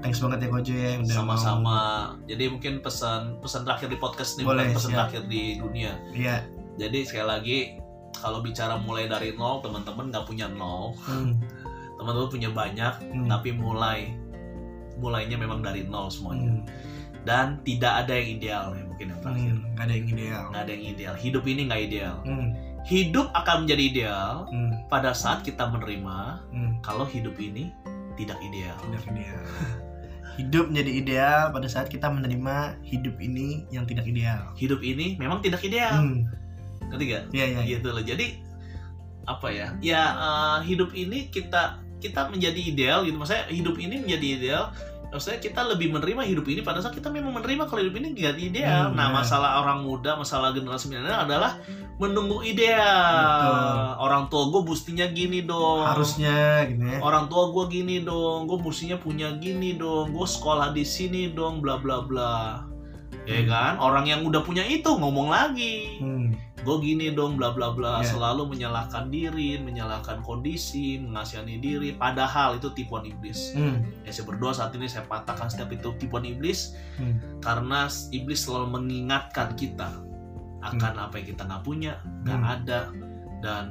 Thanks 0.00 0.18
banget 0.18 0.38
ya 0.40 0.48
Kojo 0.48 0.72
ya 0.72 0.90
udah 0.98 1.12
sama-sama 1.14 1.60
mau- 1.60 2.08
jadi 2.24 2.44
mungkin 2.48 2.80
pesan 2.80 3.36
pesan 3.38 3.62
terakhir 3.62 3.88
di 3.88 3.96
podcast 3.96 4.34
ini 4.34 4.44
Boleh, 4.44 4.64
bukan 4.64 4.76
pesan 4.76 4.90
siap. 4.90 4.98
terakhir 4.98 5.22
di 5.26 5.42
dunia 5.56 5.92
Iya. 6.10 6.36
jadi 6.76 6.98
sekali 7.02 7.26
lagi 7.26 7.58
kalau 8.12 8.40
bicara 8.40 8.76
mulai 8.76 9.06
dari 9.06 9.32
nol 9.32 9.60
teman-teman 9.60 10.08
nggak 10.08 10.24
punya 10.24 10.48
nol 10.48 10.96
Hmm. 11.00 11.36
teman-teman 11.96 12.28
punya 12.28 12.50
banyak 12.50 12.94
Hmm. 13.06 13.28
tapi 13.28 13.52
mulai 13.52 14.16
mulainya 14.96 15.36
memang 15.36 15.60
dari 15.60 15.84
nol 15.84 16.08
semuanya 16.08 16.48
Hmm. 16.50 16.64
dan 17.22 17.46
tidak 17.60 17.92
ada 18.00 18.12
yang 18.14 18.28
ideal 18.34 18.64
ya 18.72 18.84
mungkin 18.86 19.06
yang 19.06 19.20
terakhir 19.20 19.52
Hmm. 19.54 19.68
Gak 19.70 19.84
ada 19.84 19.92
yang 19.94 20.08
ideal. 20.08 20.42
nggak 20.46 20.62
ada 20.62 20.72
yang 20.72 20.84
ideal 20.86 21.14
hidup 21.14 21.44
ini 21.44 21.60
nggak 21.66 21.82
ideal 21.82 22.16
Hmm. 22.22 22.48
hidup 22.82 23.26
akan 23.34 23.56
menjadi 23.62 23.82
ideal 23.86 24.32
Hmm. 24.46 24.72
pada 24.88 25.12
saat 25.12 25.40
kita 25.42 25.68
menerima 25.68 26.18
Hmm. 26.48 26.72
kalau 26.80 27.04
hidup 27.04 27.36
ini 27.36 27.68
tidak 28.16 28.40
ideal 28.40 28.76
Tidak 28.82 29.04
ideal. 29.06 29.44
Hidup 30.40 30.72
menjadi 30.72 30.90
ideal 30.96 31.40
pada 31.52 31.68
saat 31.68 31.86
kita 31.86 32.08
menerima 32.08 32.80
hidup 32.82 33.20
ini 33.20 33.68
yang 33.68 33.84
tidak 33.84 34.08
ideal. 34.08 34.48
hidup 34.56 34.80
ini 34.80 35.14
memang 35.14 35.44
tidak 35.44 35.60
ideal 35.60 36.00
Hmm. 36.00 36.24
ketiga 36.88 37.28
Iya 37.30 37.44
iya. 37.46 37.60
iya. 37.60 37.76
gitu 37.76 37.92
loh 37.92 38.00
jadi 38.00 38.40
apa 39.28 39.46
ya 39.52 39.68
ya 39.78 40.02
eh, 40.10 40.58
hidup 40.64 40.90
ini 40.90 41.28
kita 41.28 41.78
kita 42.00 42.32
menjadi 42.32 42.56
ideal 42.56 43.04
gitu 43.04 43.14
maksudnya 43.14 43.46
hidup 43.46 43.76
ini 43.76 44.00
menjadi 44.00 44.26
ideal 44.40 44.64
maksudnya 45.10 45.38
kita 45.38 45.60
lebih 45.64 45.90
menerima 45.90 46.22
hidup 46.24 46.46
ini 46.46 46.60
pada 46.60 46.78
saat 46.78 46.90
kita 46.92 47.06
memang 47.06 47.34
menerima 47.34 47.66
kalau 47.66 47.78
hidup 47.78 47.98
ini 47.98 48.14
nggak 48.14 48.38
ideal 48.38 48.88
Hmm, 48.88 48.94
nah 48.94 49.10
benar. 49.10 49.20
masalah 49.20 49.50
orang 49.60 49.82
muda 49.82 50.14
masalah 50.14 50.50
generasi 50.50 50.86
milenial 50.86 51.26
adalah 51.26 51.58
menunggu 51.96 52.40
ideal 52.40 52.78
Betul. 52.80 54.00
orang 54.00 54.24
tua 54.26 54.42
gue 54.48 54.62
bustinya 54.64 55.06
gini 55.06 55.42
dong 55.42 55.82
Harusnya 55.82 56.64
gitu 56.64 56.86
ya. 56.86 56.98
orang 57.00 57.26
tua 57.26 57.50
gue 57.50 57.64
gini 57.68 58.00
dong 58.00 58.46
gue 58.46 58.56
mestinya 58.56 58.96
punya 58.96 59.34
gini 59.36 59.74
dong 59.74 60.10
gue 60.10 60.26
sekolah 60.26 60.70
di 60.70 60.82
sini 60.82 61.28
dong 61.28 61.58
bla 61.58 61.76
bla 61.76 62.00
bla 62.00 62.64
ya 63.24 63.40
Hmm. 63.40 63.48
kan 63.48 63.74
orang 63.78 64.04
yang 64.06 64.20
udah 64.22 64.40
punya 64.40 64.62
itu 64.62 64.88
ngomong 64.88 65.28
lagi 65.28 66.00
Hmm. 66.00 66.32
gue 66.60 66.76
gini 66.80 67.12
dong 67.12 67.36
bla 67.36 67.52
bla 67.52 67.72
bla 67.72 68.00
Ya. 68.00 68.12
selalu 68.12 68.52
menyalahkan 68.52 69.08
diri 69.08 69.56
menyalahkan 69.56 70.20
kondisi 70.20 71.00
mengasihani 71.00 71.56
diri 71.56 71.92
padahal 71.92 72.56
itu 72.56 72.68
tipuan 72.72 73.04
iblis 73.04 73.52
Hmm. 73.52 73.80
ya 74.04 74.12
saya 74.12 74.24
berdoa 74.24 74.52
saat 74.52 74.72
ini 74.74 74.84
saya 74.84 75.04
patahkan 75.04 75.48
setiap 75.48 75.68
itu 75.70 75.92
tipuan 75.96 76.24
iblis 76.24 76.76
Hmm. 76.96 77.16
karena 77.40 77.88
iblis 78.10 78.44
selalu 78.44 78.76
mengingatkan 78.76 79.52
kita 79.54 79.88
akan 80.60 80.94
apa 81.00 81.16
yang 81.16 81.28
kita 81.32 81.42
nggak 81.44 81.64
punya 81.64 81.92
nggak 82.24 82.40
Hmm. 82.40 82.52
ada 82.52 82.80
dan 83.40 83.64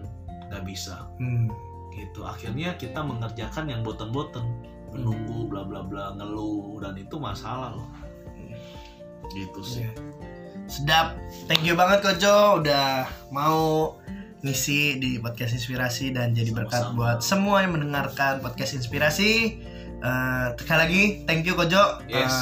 nggak 0.49 0.65
bisa 0.65 1.05
Hmm. 1.21 1.45
gitu 1.93 2.25
akhirnya 2.25 2.73
kita 2.73 3.01
mengerjakan 3.01 3.69
yang 3.69 3.81
boten-boten 3.81 4.41
menunggu 4.89 5.45
bla 5.45 5.61
bla 5.61 5.85
bla 5.85 6.17
ngeluh 6.17 6.81
dan 6.81 6.97
itu 6.97 7.21
masalah 7.21 7.77
loh 7.77 7.85
gitu 9.29 9.59
sih 9.61 9.83
Iya. 9.83 9.91
Sedap. 10.65 11.17
Thank 11.49 11.65
you 11.65 11.73
banget 11.73 12.05
Kojo 12.05 12.61
udah 12.61 13.03
mau 13.33 13.97
ngisi 14.39 14.95
di 14.97 15.17
podcast 15.17 15.51
inspirasi 15.51 16.13
dan 16.13 16.31
jadi 16.31 16.53
berkat 16.53 16.85
Sama-sama. 16.85 16.97
buat 16.97 17.19
semua 17.19 17.57
yang 17.59 17.73
mendengarkan 17.73 18.37
podcast 18.37 18.77
inspirasi. 18.77 19.57
Eh, 19.97 20.47
sekali 20.55 20.79
lagi 20.79 21.03
thank 21.25 21.41
you 21.43 21.57
Kojo. 21.57 22.05
Eh, 22.05 22.21
yes 22.21 22.35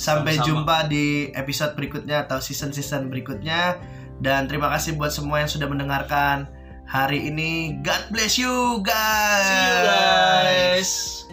sampai 0.00 0.36
sama-sama. 0.36 0.48
jumpa 0.48 0.76
di 0.86 1.06
episode 1.32 1.72
berikutnya 1.74 2.24
atau 2.24 2.36
season-season 2.36 3.08
berikutnya 3.08 3.80
dan 4.18 4.44
terima 4.44 4.68
kasih 4.68 4.96
buat 4.96 5.08
semua 5.08 5.40
yang 5.40 5.48
sudah 5.48 5.64
mendengarkan 5.64 6.44
hari 6.84 7.28
ini. 7.28 7.80
God 7.80 8.08
bless 8.08 8.36
you 8.36 8.80
guys. 8.80 9.44
see 9.44 9.60
you 9.60 9.80
guys 9.82 11.23